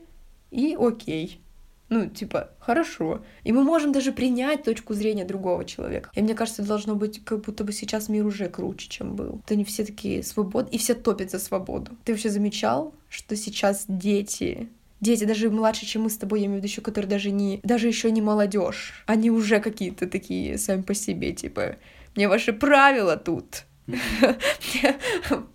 и 0.50 0.76
окей. 0.78 1.40
Ну, 1.88 2.06
типа, 2.06 2.50
хорошо. 2.58 3.22
И 3.42 3.52
мы 3.52 3.62
можем 3.62 3.92
даже 3.92 4.12
принять 4.12 4.62
точку 4.62 4.94
зрения 4.94 5.24
другого 5.24 5.64
человека. 5.64 6.10
И 6.14 6.22
мне 6.22 6.34
кажется, 6.34 6.62
должно 6.62 6.94
быть, 6.94 7.24
как 7.24 7.42
будто 7.42 7.62
бы 7.64 7.72
сейчас 7.72 8.08
мир 8.08 8.26
уже 8.26 8.48
круче, 8.48 8.88
чем 8.88 9.14
был. 9.14 9.32
Вот 9.32 9.50
они 9.50 9.64
все 9.64 9.84
такие 9.84 10.22
свободны, 10.22 10.70
и 10.70 10.78
все 10.78 10.94
топят 10.94 11.30
за 11.30 11.38
свободу. 11.38 11.92
Ты 12.04 12.12
вообще 12.12 12.30
замечал, 12.30 12.94
что 13.08 13.36
сейчас 13.36 13.84
дети 13.88 14.68
дети, 15.00 15.24
даже 15.24 15.50
младше, 15.50 15.86
чем 15.86 16.02
мы 16.02 16.10
с 16.10 16.16
тобой, 16.16 16.40
я 16.40 16.46
имею 16.46 16.60
в 16.60 16.64
виду 16.64 16.70
еще, 16.70 16.80
которые 16.80 17.10
даже 17.10 17.30
не, 17.30 17.60
даже 17.62 17.86
еще 17.86 18.10
не 18.10 18.22
молодежь, 18.22 19.04
они 19.06 19.30
уже 19.30 19.60
какие-то 19.60 20.08
такие 20.08 20.56
сами 20.56 20.80
по 20.80 20.94
себе, 20.94 21.32
типа, 21.32 21.76
мне 22.16 22.26
ваши 22.26 22.52
правила 22.52 23.16
тут, 23.16 23.64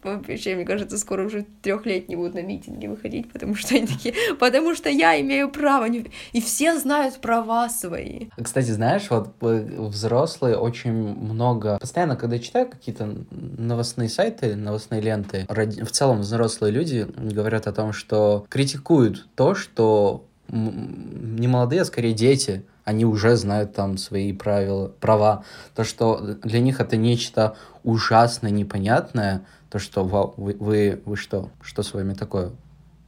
Вообще, 0.03 0.55
мне 0.55 0.65
кажется, 0.65 0.97
скоро 0.97 1.25
уже 1.25 1.47
трехлетние 1.61 2.17
будут 2.17 2.35
на 2.35 2.43
митинги 2.43 2.85
выходить, 2.87 3.31
потому 3.31 3.55
что 3.55 3.75
они 3.75 3.87
такие, 3.87 4.13
потому 4.39 4.75
что 4.75 4.89
я 4.89 5.19
имею 5.19 5.49
право. 5.49 5.87
И 5.87 6.41
все 6.41 6.77
знают 6.77 7.21
права 7.21 7.69
свои. 7.69 8.27
Кстати, 8.41 8.69
знаешь, 8.69 9.09
вот 9.09 9.35
взрослые 9.41 10.57
очень 10.57 10.91
много... 10.91 11.79
Постоянно, 11.79 12.15
когда 12.15 12.37
читаю 12.37 12.69
какие-то 12.69 13.15
новостные 13.31 14.09
сайты, 14.09 14.55
новостные 14.55 15.01
ленты, 15.01 15.47
в 15.47 15.91
целом 15.91 16.19
взрослые 16.19 16.71
люди 16.71 17.07
говорят 17.17 17.65
о 17.67 17.73
том, 17.73 17.93
что 17.93 18.45
критикуют 18.49 19.27
то, 19.35 19.55
что 19.55 20.25
не 20.49 21.47
молодые, 21.47 21.81
а 21.81 21.85
скорее 21.85 22.13
дети 22.13 22.63
они 22.89 23.05
уже 23.05 23.35
знают 23.35 23.73
там 23.73 23.97
свои 23.97 24.33
правила, 24.33 24.87
права. 24.99 25.43
То, 25.75 25.83
что 25.83 26.37
для 26.43 26.59
них 26.59 26.79
это 26.79 26.97
нечто 26.97 27.55
ужасно 27.83 28.47
непонятное, 28.47 29.45
то, 29.69 29.77
что 29.77 30.03
вы, 30.03 30.55
вы, 30.59 31.01
вы 31.05 31.15
что? 31.15 31.49
Что 31.61 31.83
с 31.83 31.93
вами 31.93 32.15
такое? 32.15 32.51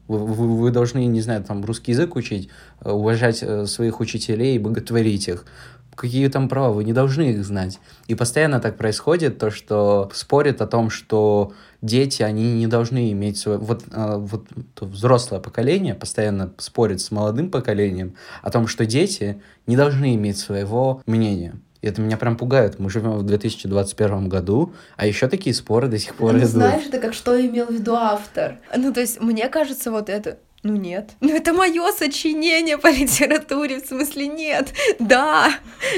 Вы, 0.07 0.19
вы, 0.19 0.57
вы 0.57 0.71
должны, 0.71 1.05
не 1.07 1.21
знаю, 1.21 1.43
там 1.43 1.65
русский 1.65 1.93
язык 1.93 2.15
учить, 2.15 2.49
э, 2.81 2.91
уважать 2.91 3.41
э, 3.41 3.65
своих 3.65 3.99
учителей 3.99 4.55
и 4.55 4.59
боготворить 4.59 5.27
их 5.27 5.45
какие 5.93 6.29
там 6.29 6.49
права, 6.49 6.71
вы 6.71 6.83
не 6.83 6.93
должны 6.93 7.31
их 7.31 7.43
знать. 7.45 7.79
И 8.07 8.15
постоянно 8.15 8.59
так 8.59 8.77
происходит, 8.77 9.37
то, 9.37 9.51
что 9.51 10.09
спорят 10.13 10.61
о 10.61 10.65
том, 10.65 10.89
что 10.89 11.53
дети, 11.81 12.23
они 12.23 12.53
не 12.53 12.67
должны 12.67 13.11
иметь 13.11 13.37
свой... 13.37 13.57
Вот, 13.57 13.83
э, 13.91 14.15
вот 14.17 14.45
взрослое 14.79 15.39
поколение 15.39 15.95
постоянно 15.95 16.53
спорит 16.57 17.01
с 17.01 17.11
молодым 17.11 17.49
поколением 17.49 18.15
о 18.41 18.51
том, 18.51 18.67
что 18.67 18.85
дети 18.85 19.41
не 19.67 19.75
должны 19.75 20.15
иметь 20.15 20.37
своего 20.37 21.01
мнения. 21.05 21.55
И 21.81 21.87
это 21.87 21.99
меня 22.01 22.17
прям 22.17 22.37
пугает. 22.37 22.77
Мы 22.77 22.89
живем 22.89 23.17
в 23.17 23.23
2021 23.23 24.29
году, 24.29 24.73
а 24.97 25.07
еще 25.07 25.27
такие 25.27 25.55
споры 25.55 25.87
до 25.87 25.97
сих 25.97 26.15
пор 26.15 26.33
ну, 26.33 26.39
идут. 26.39 26.49
Знаешь, 26.49 26.85
это 26.87 26.99
как 26.99 27.13
что 27.13 27.39
имел 27.39 27.65
в 27.65 27.71
виду 27.71 27.95
автор. 27.95 28.59
Ну, 28.75 28.93
то 28.93 28.99
есть, 28.99 29.19
мне 29.19 29.49
кажется, 29.49 29.89
вот 29.89 30.09
это 30.09 30.37
ну 30.63 30.75
нет. 30.75 31.11
Ну 31.21 31.35
это 31.35 31.53
мое 31.53 31.91
сочинение 31.91 32.77
по 32.77 32.87
литературе, 32.91 33.79
в 33.79 33.85
смысле 33.85 34.27
нет. 34.27 34.73
Да, 34.99 35.53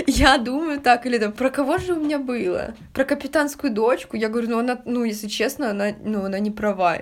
я 0.08 0.38
думаю 0.38 0.80
так. 0.80 1.06
Или 1.06 1.18
там, 1.18 1.32
про 1.32 1.50
кого 1.50 1.78
же 1.78 1.94
у 1.94 2.00
меня 2.00 2.20
было? 2.20 2.76
Про 2.94 3.06
капитанскую 3.06 3.74
дочку. 3.74 4.18
Я 4.18 4.30
говорю, 4.30 4.50
ну 4.50 4.60
она, 4.60 4.82
ну 4.86 5.04
если 5.04 5.28
честно, 5.28 5.72
она, 5.72 5.94
ну 6.04 6.26
она 6.26 6.40
не 6.40 6.52
права. 6.52 7.00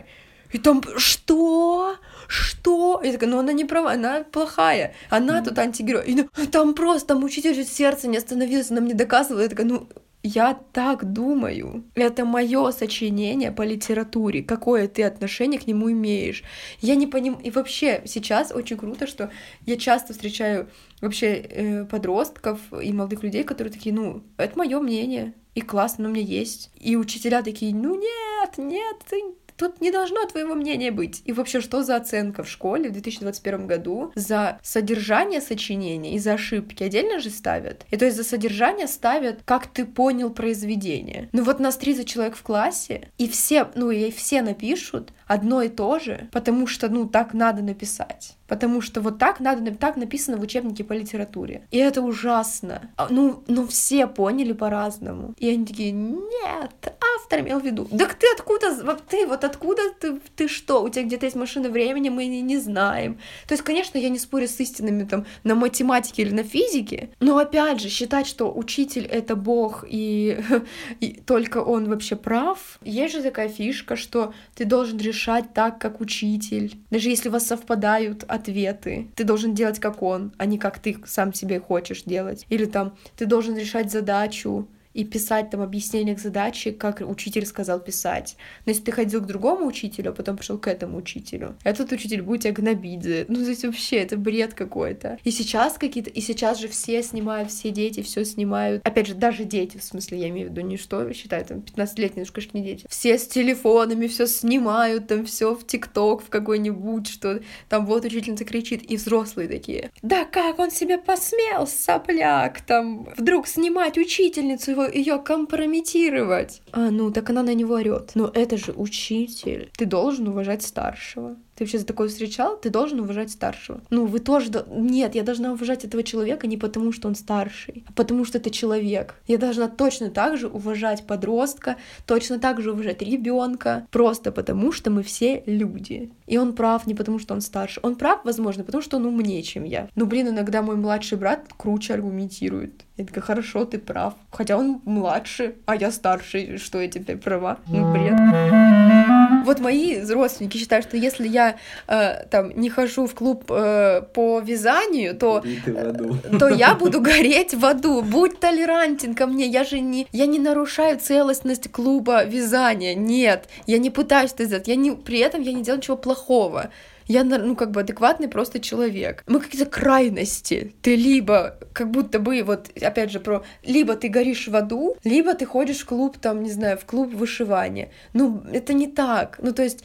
И 0.52 0.58
там, 0.58 0.82
что? 0.98 1.96
Что? 2.28 3.02
Я 3.04 3.14
такая, 3.14 3.30
ну 3.30 3.40
она 3.40 3.54
не 3.54 3.66
права, 3.66 3.92
она 3.92 4.24
плохая. 4.24 4.94
Она 5.10 5.42
тут 5.42 5.58
антигерой. 5.58 6.06
И, 6.06 6.16
ну, 6.16 6.30
там 6.48 6.74
просто, 6.74 7.10
там 7.10 7.24
учитель 7.24 7.56
чуть 7.56 7.72
сердце 7.72 8.08
не 8.08 8.18
остановилось, 8.18 8.72
она 8.72 8.82
мне 8.82 8.94
доказывала. 8.94 9.44
Я 9.44 9.50
такая, 9.50 9.66
ну, 9.66 9.88
я 10.24 10.60
так 10.72 11.12
думаю. 11.12 11.84
Это 11.96 12.26
мое 12.26 12.72
сочинение 12.72 13.52
по 13.52 13.64
литературе. 13.64 14.44
Какое 14.44 14.88
ты 14.88 15.04
отношение 15.04 15.60
к 15.60 15.68
нему 15.68 15.92
имеешь? 15.92 16.44
Я 16.80 16.96
не 16.96 17.08
понимаю. 17.08 17.44
И 17.44 17.50
вообще 17.50 18.04
сейчас 18.06 18.52
очень 18.52 18.78
круто, 18.78 19.08
что 19.08 19.32
я 19.66 19.78
часто 19.78 20.14
встречаю 20.14 20.70
вообще 21.02 21.36
э, 21.38 21.86
подростков 21.86 22.60
и 22.82 22.94
молодых 22.94 23.24
людей, 23.24 23.44
которые 23.44 23.74
такие, 23.74 23.94
ну, 23.94 24.24
это 24.38 24.58
мое 24.58 24.80
мнение. 24.80 25.34
И 25.56 25.62
классно, 25.62 26.08
у 26.08 26.12
меня 26.12 26.24
есть. 26.24 26.72
И 26.80 26.96
учителя 26.96 27.42
такие, 27.42 27.76
ну 27.76 27.96
нет, 27.96 28.58
нет, 28.58 28.98
ты 29.10 29.22
Тут 29.62 29.80
не 29.80 29.92
должно 29.92 30.26
твоего 30.26 30.56
мнения 30.56 30.90
быть. 30.90 31.22
И 31.26 31.34
вообще, 31.34 31.62
что 31.62 31.84
за 31.84 31.98
оценка 31.98 32.42
в 32.42 32.50
школе 32.50 32.90
в 32.90 32.94
2021 32.94 33.68
году 33.68 34.12
за 34.16 34.58
содержание 34.64 35.40
сочинения 35.40 36.16
и 36.16 36.18
за 36.18 36.34
ошибки 36.34 36.82
отдельно 36.82 37.20
же 37.20 37.30
ставят? 37.30 37.86
И 37.92 37.98
то 37.98 38.06
есть 38.06 38.18
за 38.18 38.24
содержание 38.24 38.88
ставят, 38.88 39.42
как 39.46 39.68
ты 39.68 39.86
понял 39.86 40.32
произведение. 40.32 41.30
Ну 41.32 41.44
вот 41.44 41.60
нас 41.60 41.78
30 41.78 42.08
человек 42.08 42.36
в 42.36 42.42
классе, 42.42 43.10
и 43.20 43.30
все, 43.30 43.70
ну 43.76 43.92
и 43.92 44.10
все 44.10 44.42
напишут 44.42 45.14
одно 45.32 45.62
и 45.62 45.70
то 45.70 45.98
же, 46.00 46.28
потому 46.32 46.68
что, 46.68 46.90
ну, 46.90 47.08
так 47.08 47.34
надо 47.34 47.62
написать. 47.62 48.36
Потому 48.48 48.82
что 48.82 49.00
вот 49.00 49.18
так 49.18 49.40
надо, 49.40 49.74
так 49.74 49.96
написано 49.96 50.36
в 50.36 50.42
учебнике 50.42 50.84
по 50.84 50.92
литературе. 50.92 51.66
И 51.72 51.78
это 51.78 52.02
ужасно. 52.02 52.92
А, 52.98 53.08
ну, 53.10 53.42
ну 53.48 53.66
все 53.66 54.08
поняли 54.08 54.52
по-разному. 54.52 55.34
И 55.38 55.50
они 55.50 55.66
такие, 55.66 55.92
нет, 55.92 56.94
автор 57.16 57.40
имел 57.40 57.62
в 57.62 57.66
виду. 57.66 57.86
Так 57.98 58.16
ты 58.16 58.28
откуда, 58.36 58.98
ты 59.08 59.26
вот 59.26 59.46
откуда 59.52 59.82
ты, 60.00 60.20
ты 60.36 60.48
что? 60.48 60.84
У 60.84 60.90
тебя 60.90 61.04
где-то 61.04 61.26
есть 61.26 61.36
машина 61.36 61.70
времени, 61.70 62.10
мы 62.10 62.28
не, 62.28 62.58
знаем. 62.58 63.18
То 63.48 63.54
есть, 63.54 63.64
конечно, 63.64 63.98
я 63.98 64.10
не 64.10 64.20
спорю 64.20 64.48
с 64.48 64.60
истинами 64.60 65.04
там 65.04 65.26
на 65.44 65.56
математике 65.56 66.24
или 66.24 66.34
на 66.34 66.44
физике, 66.44 67.10
но 67.20 67.38
опять 67.38 67.80
же, 67.82 67.90
считать, 67.90 68.28
что 68.28 68.52
учитель— 68.54 69.06
это 69.12 69.36
бог, 69.36 69.86
и, 69.88 70.40
и 71.00 71.14
только 71.14 71.58
он 71.58 71.90
вообще 71.90 72.16
прав. 72.16 72.80
Есть 72.84 73.16
же 73.16 73.24
такая 73.24 73.50
фишка, 73.50 73.96
что 73.96 74.34
ты 74.56 74.66
должен 74.66 74.98
решать 74.98 75.54
так, 75.54 75.80
как 75.80 76.02
учитель. 76.02 76.76
Даже 76.90 77.10
если 77.10 77.30
у 77.30 77.32
вас 77.32 77.48
совпадают 77.48 78.24
ответы, 78.28 79.08
ты 79.16 79.24
должен 79.24 79.54
делать 79.54 79.80
как 79.80 80.02
он, 80.02 80.34
а 80.38 80.46
не 80.46 80.58
как 80.58 80.80
ты 80.80 80.98
сам 81.06 81.34
себе 81.34 81.60
хочешь 81.60 82.04
делать. 82.04 82.46
Или 82.50 82.66
там, 82.66 82.96
ты 83.18 83.26
должен 83.26 83.58
решать 83.58 83.92
задачу, 83.92 84.68
и 84.94 85.04
писать 85.04 85.50
там 85.50 85.62
объяснение 85.62 86.16
к 86.16 86.20
задаче, 86.20 86.72
как 86.72 87.02
учитель 87.02 87.46
сказал 87.46 87.80
писать. 87.80 88.36
Но 88.66 88.72
если 88.72 88.84
ты 88.84 88.92
ходил 88.92 89.22
к 89.22 89.28
другому 89.28 89.66
учителю, 89.66 90.12
а 90.12 90.14
потом 90.14 90.38
пришел 90.38 90.58
к 90.58 90.68
этому 90.68 90.98
учителю, 90.98 91.56
этот 91.64 91.92
учитель 91.92 92.22
будет 92.22 92.42
тебя 92.42 92.54
гнобить 92.54 93.04
за 93.04 93.12
это. 93.12 93.32
Ну, 93.32 93.40
здесь 93.40 93.64
вообще 93.64 93.98
это 93.98 94.18
бред 94.18 94.54
какой-то. 94.54 95.18
И 95.24 95.32
сейчас 95.32 95.78
какие-то, 95.78 96.10
и 96.10 96.22
сейчас 96.22 96.60
же 96.60 96.68
все 96.68 97.04
снимают, 97.04 97.52
все 97.52 97.72
дети 97.72 98.02
все 98.02 98.26
снимают. 98.26 98.86
Опять 98.86 99.08
же, 99.08 99.16
даже 99.16 99.44
дети, 99.46 99.78
в 99.78 99.84
смысле, 99.84 100.20
я 100.20 100.30
имею 100.30 100.48
в 100.48 100.52
виду 100.52 100.62
не 100.62 100.78
что, 100.78 101.12
считаю, 101.14 101.46
там, 101.46 101.60
15-летние, 101.60 102.24
уж, 102.24 102.32
конечно, 102.32 102.58
не 102.58 102.64
дети. 102.64 102.86
Все 102.90 103.18
с 103.18 103.28
телефонами 103.28 104.08
все 104.08 104.28
снимают, 104.28 105.08
там 105.08 105.26
все 105.26 105.56
в 105.56 105.66
ТикТок, 105.66 106.24
в 106.24 106.30
какой-нибудь, 106.30 107.08
что 107.08 107.42
там 107.70 107.86
вот 107.86 108.06
учительница 108.06 108.46
кричит, 108.46 108.90
и 108.90 108.98
взрослые 108.98 109.48
такие. 109.48 109.92
Да 110.02 110.26
как 110.26 110.60
он 110.60 110.72
себе 110.72 110.98
посмел, 110.98 111.68
сопляк, 111.68 112.62
там, 112.62 113.08
вдруг 113.18 113.48
снимать 113.48 113.98
учительницу, 113.98 114.72
его 114.72 114.81
ее 114.86 115.20
компрометировать. 115.20 116.62
А, 116.72 116.92
ну, 116.92 117.12
так 117.12 117.30
она 117.30 117.44
на 117.44 117.54
него 117.54 117.76
орет. 117.76 118.12
Но 118.16 118.32
это 118.34 118.58
же 118.58 118.72
учитель. 118.72 119.72
Ты 119.78 119.86
должен 119.86 120.28
уважать 120.28 120.64
старшего. 120.64 121.38
Ты 121.62 121.66
вообще 121.66 121.78
за 121.78 121.86
такое 121.86 122.08
встречал? 122.08 122.58
Ты 122.58 122.72
должен 122.72 123.02
уважать 123.02 123.30
старшего. 123.30 123.82
Ну, 123.92 124.08
вы 124.08 124.18
тоже... 124.18 124.50
До... 124.50 124.66
Нет, 124.68 125.14
я 125.14 125.22
должна 125.22 125.52
уважать 125.52 125.86
этого 125.86 126.02
человека 126.02 126.48
не 126.48 126.58
потому, 126.58 126.92
что 126.92 127.08
он 127.08 127.14
старший, 127.14 127.86
а 127.88 127.94
потому 127.94 128.26
что 128.26 128.40
это 128.40 128.50
человек. 128.50 129.14
Я 129.28 129.38
должна 129.38 129.68
точно 129.68 130.10
так 130.10 130.40
же 130.40 130.48
уважать 130.48 131.06
подростка, 131.06 131.76
точно 132.08 132.40
так 132.40 132.60
же 132.62 132.72
уважать 132.72 133.04
ребенка, 133.04 133.86
просто 133.92 134.32
потому 134.32 134.72
что 134.72 134.90
мы 134.90 135.04
все 135.04 135.44
люди. 135.46 136.12
И 136.26 136.40
он 136.40 136.54
прав 136.54 136.88
не 136.88 136.96
потому, 136.96 137.20
что 137.20 137.36
он 137.36 137.42
старше. 137.42 137.80
Он 137.84 137.96
прав, 137.96 138.22
возможно, 138.24 138.64
потому 138.64 138.82
что 138.82 138.98
он 138.98 139.06
умнее, 139.06 139.44
чем 139.44 139.64
я. 139.64 139.88
Ну, 139.94 140.08
блин, 140.08 140.30
иногда 140.30 140.64
мой 140.64 140.78
младший 140.78 141.20
брат 141.20 141.42
круче 141.56 141.94
аргументирует. 141.94 142.86
Я 142.98 143.06
такая, 143.06 143.24
хорошо, 143.24 143.66
ты 143.66 143.78
прав. 143.78 144.16
Хотя 144.32 144.58
он 144.58 144.82
младше, 144.86 145.58
а 145.68 145.76
я 145.76 145.92
старше. 145.92 146.58
Что 146.58 146.82
я 146.82 146.88
теперь 146.88 147.18
права? 147.18 147.60
Ну, 147.68 147.94
бред. 147.94 149.11
Вот 149.46 149.60
мои 149.60 150.00
родственники 150.06 150.58
считают, 150.58 150.86
что 150.86 150.98
если 150.98 151.28
я 151.28 151.56
э, 151.88 152.26
там 152.30 152.52
не 152.60 152.70
хожу 152.70 153.08
в 153.08 153.16
клуб 153.16 153.46
э, 153.50 154.02
по 154.14 154.40
вязанию, 154.40 155.16
то, 155.16 155.44
э, 155.66 155.94
то 156.40 156.50
я 156.50 156.76
буду 156.76 157.02
гореть 157.02 157.54
в 157.54 157.66
аду. 157.66 158.02
Будь 158.02 158.40
толерантен 158.40 159.16
ко 159.16 159.28
мне, 159.28 159.48
я 159.48 159.64
же 159.64 159.80
не, 159.80 160.08
я 160.12 160.26
не 160.26 160.40
нарушаю 160.40 161.00
целостность 161.00 161.72
клуба 161.72 162.24
вязания. 162.24 162.96
Нет, 162.96 163.48
я 163.68 163.78
не 163.78 163.90
пытаюсь 163.90 164.34
это 164.34 164.46
сделать. 164.46 164.68
Я 164.68 164.76
не, 164.76 164.92
при 164.92 165.20
этом 165.20 165.42
я 165.42 165.54
не 165.54 165.64
делаю 165.64 165.80
ничего 165.80 165.98
плохого. 165.98 166.70
Я, 167.12 167.26
ну, 167.26 167.58
как 167.58 167.72
бы 167.72 167.82
адекватный 167.82 168.30
просто 168.30 168.62
человек. 168.62 169.24
Мы 169.28 169.42
какие-то 169.42 169.70
крайности. 169.70 170.74
Ты 170.82 170.96
либо 170.96 171.58
как 171.74 171.92
будто 171.92 172.20
бы, 172.20 172.42
вот, 172.44 172.70
опять 172.82 173.12
же, 173.12 173.20
про... 173.20 173.44
Либо 173.66 173.96
ты 173.96 174.08
горишь 174.08 174.48
в 174.48 174.56
аду, 174.56 174.96
либо 175.04 175.34
ты 175.34 175.46
ходишь 175.46 175.80
в 175.80 175.86
клуб, 175.86 176.18
там, 176.20 176.42
не 176.42 176.52
знаю, 176.52 176.78
в 176.78 176.86
клуб 176.86 177.14
вышивания. 177.14 177.92
Ну, 178.14 178.42
это 178.54 178.72
не 178.74 178.88
так. 178.88 179.40
Ну, 179.42 179.52
то 179.52 179.62
есть, 179.62 179.84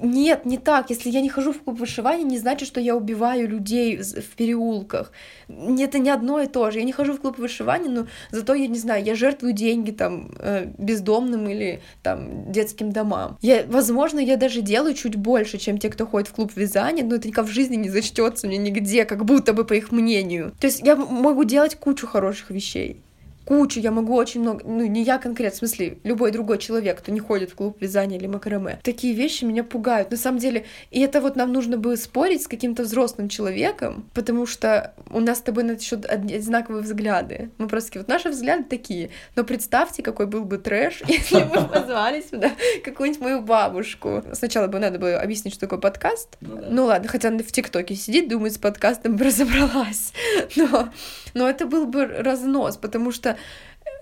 нет, 0.00 0.44
не 0.44 0.58
так. 0.58 0.90
Если 0.90 1.10
я 1.10 1.20
не 1.20 1.28
хожу 1.28 1.52
в 1.52 1.62
клуб 1.62 1.78
вышивания, 1.78 2.24
не 2.24 2.38
значит, 2.38 2.68
что 2.68 2.80
я 2.80 2.96
убиваю 2.96 3.48
людей 3.48 3.96
в 3.98 4.36
переулках. 4.36 5.12
Это 5.48 5.98
не 5.98 6.10
одно 6.10 6.40
и 6.40 6.46
то 6.46 6.70
же. 6.70 6.78
Я 6.78 6.84
не 6.84 6.92
хожу 6.92 7.14
в 7.14 7.20
клуб 7.20 7.38
вышивания, 7.38 7.90
но 7.90 8.06
зато 8.30 8.54
я 8.54 8.66
не 8.66 8.78
знаю, 8.78 9.04
я 9.04 9.14
жертвую 9.14 9.52
деньги 9.52 9.90
там 9.90 10.30
э, 10.38 10.66
бездомным 10.78 11.48
или 11.48 11.80
там 12.02 12.50
детским 12.52 12.92
домам. 12.92 13.38
Я, 13.40 13.64
возможно, 13.66 14.20
я 14.20 14.36
даже 14.36 14.60
делаю 14.60 14.94
чуть 14.94 15.16
больше, 15.16 15.58
чем 15.58 15.78
те, 15.78 15.88
кто 15.90 16.06
ходит 16.06 16.28
в 16.28 16.32
клуб 16.32 16.52
вязания, 16.54 17.04
но 17.04 17.16
это 17.16 17.28
никак 17.28 17.46
в 17.46 17.52
жизни 17.52 17.76
не 17.76 17.88
зачтется 17.88 18.46
мне 18.46 18.58
нигде, 18.58 19.04
как 19.04 19.24
будто 19.24 19.52
бы 19.52 19.64
по 19.64 19.72
их 19.72 19.90
мнению. 19.92 20.52
То 20.60 20.66
есть 20.66 20.80
я 20.80 20.96
могу 20.96 21.44
делать 21.44 21.76
кучу 21.76 22.06
хороших 22.06 22.50
вещей 22.50 23.02
кучу, 23.48 23.80
я 23.80 23.90
могу 23.90 24.14
очень 24.14 24.42
много, 24.42 24.62
ну, 24.66 24.84
не 24.84 25.02
я 25.02 25.16
конкретно, 25.16 25.56
в 25.56 25.58
смысле, 25.60 25.96
любой 26.04 26.32
другой 26.32 26.58
человек, 26.58 26.98
кто 26.98 27.10
не 27.10 27.18
ходит 27.18 27.50
в 27.50 27.54
клуб 27.54 27.80
вязания 27.80 28.18
или 28.18 28.26
макраме. 28.26 28.78
Такие 28.82 29.14
вещи 29.14 29.44
меня 29.44 29.64
пугают, 29.64 30.10
на 30.10 30.18
самом 30.18 30.38
деле. 30.38 30.66
И 30.90 31.00
это 31.00 31.22
вот 31.22 31.34
нам 31.34 31.50
нужно 31.50 31.78
было 31.78 31.96
спорить 31.96 32.42
с 32.42 32.46
каким-то 32.46 32.82
взрослым 32.82 33.30
человеком, 33.30 34.04
потому 34.12 34.44
что 34.44 34.92
у 35.10 35.20
нас 35.20 35.38
с 35.38 35.40
тобой 35.40 35.64
на 35.64 35.80
счет 35.80 36.04
одинаковые 36.04 36.82
взгляды. 36.82 37.48
Мы 37.56 37.68
просто 37.68 37.88
такие, 37.88 38.02
вот 38.02 38.08
наши 38.08 38.28
взгляды 38.28 38.64
такие. 38.64 39.08
Но 39.34 39.44
представьте, 39.44 40.02
какой 40.02 40.26
был 40.26 40.44
бы 40.44 40.58
трэш, 40.58 41.02
если 41.08 41.42
бы 41.44 41.66
позвали 41.72 42.20
сюда 42.20 42.50
какую-нибудь 42.84 43.22
мою 43.22 43.40
бабушку. 43.40 44.24
Сначала 44.34 44.66
бы 44.66 44.78
надо 44.78 44.98
было 44.98 45.18
объяснить, 45.18 45.54
что 45.54 45.62
такое 45.62 45.78
подкаст. 45.78 46.36
Ну, 46.42 46.56
да. 46.56 46.66
ну 46.68 46.84
ладно, 46.84 47.08
хотя 47.08 47.28
она 47.28 47.38
в 47.38 47.50
ТикТоке 47.50 47.94
сидит, 47.94 48.28
думает, 48.28 48.52
с 48.52 48.58
подкастом 48.58 49.16
разобралась. 49.20 50.12
Но, 50.54 50.90
но 51.38 51.48
это 51.48 51.66
был 51.66 51.86
бы 51.86 52.04
разнос, 52.04 52.76
потому 52.76 53.12
что 53.12 53.38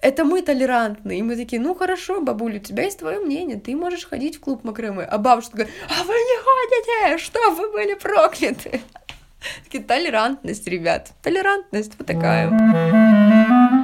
это 0.00 0.24
мы 0.24 0.40
толерантные. 0.40 1.18
И 1.18 1.22
мы 1.22 1.36
такие, 1.36 1.60
ну 1.60 1.74
хорошо, 1.74 2.22
бабуля, 2.22 2.56
у 2.56 2.62
тебя 2.62 2.84
есть 2.84 2.98
твое 2.98 3.20
мнение, 3.20 3.60
ты 3.60 3.76
можешь 3.76 4.06
ходить 4.06 4.36
в 4.36 4.40
клуб 4.40 4.64
Макрымы. 4.64 5.04
А 5.04 5.18
бабушка 5.18 5.52
говорит, 5.56 5.74
а 5.90 6.02
вы 6.04 6.14
не 6.14 6.38
ходите, 6.46 7.24
что 7.24 7.50
вы 7.50 7.70
были 7.72 7.94
прокляты. 7.94 8.80
Такие, 9.64 9.84
толерантность, 9.84 10.66
ребят, 10.66 11.12
толерантность 11.22 11.92
вот 11.98 12.06
такая. 12.06 12.48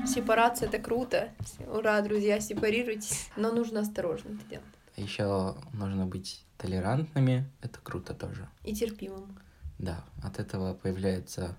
Сепарация— 0.07 0.69
это 0.71 0.79
круто. 0.79 1.29
Ура, 1.71 2.01
друзья, 2.01 2.41
сепарируйтесь. 2.41 3.29
Но 3.37 3.53
нужно 3.53 3.81
осторожно 3.81 4.31
это 4.31 4.49
делать. 4.49 4.67
Еще 4.97 5.55
нужно 5.75 6.07
быть 6.07 6.43
толерантными, 6.57 7.45
это 7.61 7.79
круто 7.83 8.15
тоже. 8.15 8.49
И 8.65 8.75
терпимым. 8.75 9.39
Да, 9.79 10.05
от 10.25 10.39
этого 10.39 10.73
появляется 10.73 11.55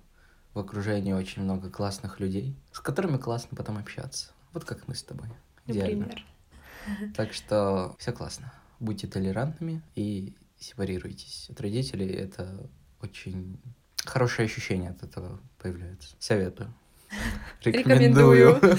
в 0.53 0.59
окружении 0.59 1.13
очень 1.13 1.43
много 1.43 1.69
классных 1.69 2.19
людей, 2.19 2.55
с 2.71 2.79
которыми 2.79 3.17
классно 3.17 3.57
потом 3.57 3.77
общаться. 3.77 4.31
Вот 4.53 4.65
как 4.65 4.87
мы 4.87 4.95
с 4.95 5.03
тобой. 5.03 5.27
Идеально. 5.65 6.05
Например. 6.05 6.25
Так 7.15 7.33
что 7.33 7.95
все 7.97 8.11
классно. 8.11 8.51
Будьте 8.79 9.07
толерантными 9.07 9.81
и 9.95 10.35
сепарируйтесь 10.59 11.47
от 11.49 11.61
родителей. 11.61 12.09
Это 12.09 12.69
очень 13.01 13.57
хорошее 14.03 14.47
ощущение 14.47 14.91
от 14.91 15.01
этого 15.01 15.39
появляется. 15.59 16.15
Советую. 16.19 16.73
Рекомендую. 17.63 18.59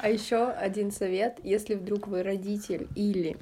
А 0.00 0.10
еще 0.10 0.50
один 0.50 0.92
совет, 0.92 1.38
если 1.42 1.76
вдруг 1.76 2.08
вы 2.08 2.22
родитель 2.22 2.88
или 2.94 3.38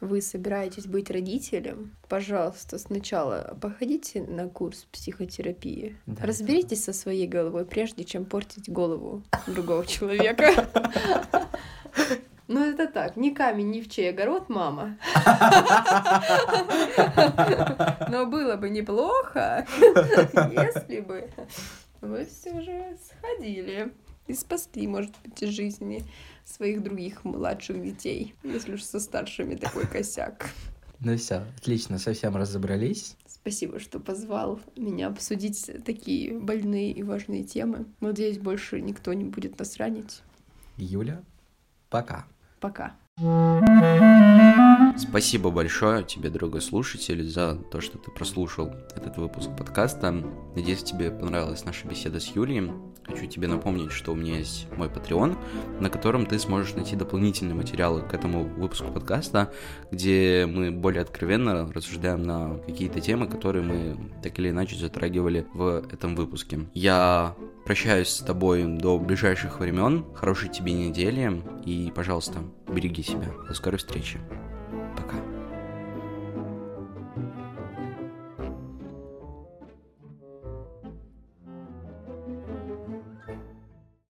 вы 0.00 0.22
собираетесь 0.22 0.86
быть 0.86 1.10
родителем, 1.10 1.96
пожалуйста, 2.08 2.78
сначала 2.78 3.56
походите 3.60 4.22
на 4.22 4.48
курс 4.48 4.86
психотерапии. 4.92 5.96
Да, 6.06 6.26
Разберитесь 6.26 6.82
это... 6.82 6.92
со 6.92 7.00
своей 7.00 7.26
головой, 7.26 7.66
прежде 7.66 8.04
чем 8.04 8.24
портить 8.24 8.70
голову 8.70 9.22
другого 9.46 9.86
человека. 9.86 10.68
Ну, 12.48 12.64
это 12.64 12.88
так, 12.88 13.16
ни 13.16 13.30
камень, 13.30 13.70
ни 13.70 13.80
в 13.80 13.88
чей 13.88 14.10
огород, 14.10 14.48
мама. 14.48 14.98
Но 18.08 18.26
было 18.26 18.56
бы 18.56 18.70
неплохо, 18.70 19.66
если 19.78 21.00
бы 21.00 21.30
вы 22.00 22.24
все 22.24 22.60
же 22.60 22.98
сходили 23.06 23.92
и 24.30 24.34
спасли, 24.34 24.86
может 24.86 25.12
быть, 25.24 25.50
жизни 25.50 26.04
своих 26.44 26.82
других 26.82 27.24
младших 27.24 27.82
детей, 27.82 28.34
если 28.42 28.74
уж 28.74 28.82
со 28.82 29.00
старшими 29.00 29.54
такой 29.54 29.86
косяк. 29.86 30.50
Ну 31.00 31.16
все, 31.16 31.44
отлично, 31.56 31.98
совсем 31.98 32.36
разобрались. 32.36 33.16
Спасибо, 33.26 33.80
что 33.80 34.00
позвал 34.00 34.60
меня 34.76 35.08
обсудить 35.08 35.70
такие 35.84 36.38
больные 36.38 36.92
и 36.92 37.02
важные 37.02 37.42
темы. 37.42 37.86
Надеюсь, 38.00 38.38
больше 38.38 38.80
никто 38.82 39.14
не 39.14 39.24
будет 39.24 39.58
нас 39.58 39.78
ранить. 39.78 40.22
Юля, 40.76 41.22
пока. 41.88 42.26
Пока. 42.60 42.96
Спасибо 45.00 45.50
большое 45.50 46.04
тебе, 46.04 46.28
дорогой 46.28 46.60
слушатель, 46.60 47.26
за 47.26 47.54
то, 47.54 47.80
что 47.80 47.96
ты 47.96 48.10
прослушал 48.10 48.70
этот 48.94 49.16
выпуск 49.16 49.48
подкаста. 49.56 50.12
Надеюсь, 50.54 50.82
тебе 50.82 51.10
понравилась 51.10 51.64
наша 51.64 51.88
беседа 51.88 52.20
с 52.20 52.26
Юлием. 52.36 52.92
Хочу 53.06 53.26
тебе 53.26 53.48
напомнить, 53.48 53.92
что 53.92 54.12
у 54.12 54.14
меня 54.14 54.36
есть 54.36 54.66
мой 54.76 54.88
Patreon, 54.88 55.38
на 55.80 55.88
котором 55.88 56.26
ты 56.26 56.38
сможешь 56.38 56.74
найти 56.74 56.96
дополнительные 56.96 57.54
материалы 57.54 58.02
к 58.02 58.12
этому 58.12 58.44
выпуску 58.44 58.92
подкаста, 58.92 59.50
где 59.90 60.46
мы 60.46 60.70
более 60.70 61.00
откровенно 61.00 61.72
рассуждаем 61.72 62.22
на 62.22 62.58
какие-то 62.58 63.00
темы, 63.00 63.26
которые 63.26 63.64
мы 63.64 64.12
так 64.22 64.38
или 64.38 64.50
иначе 64.50 64.76
затрагивали 64.76 65.46
в 65.54 65.82
этом 65.90 66.14
выпуске. 66.14 66.66
Я 66.74 67.34
прощаюсь 67.64 68.08
с 68.08 68.18
тобой 68.18 68.64
до 68.64 68.98
ближайших 68.98 69.60
времен. 69.60 70.04
Хорошей 70.14 70.50
тебе 70.50 70.74
недели 70.74 71.42
и, 71.64 71.90
пожалуйста, 71.96 72.40
береги 72.68 73.02
себя. 73.02 73.32
До 73.48 73.54
скорой 73.54 73.78
встречи. 73.78 74.20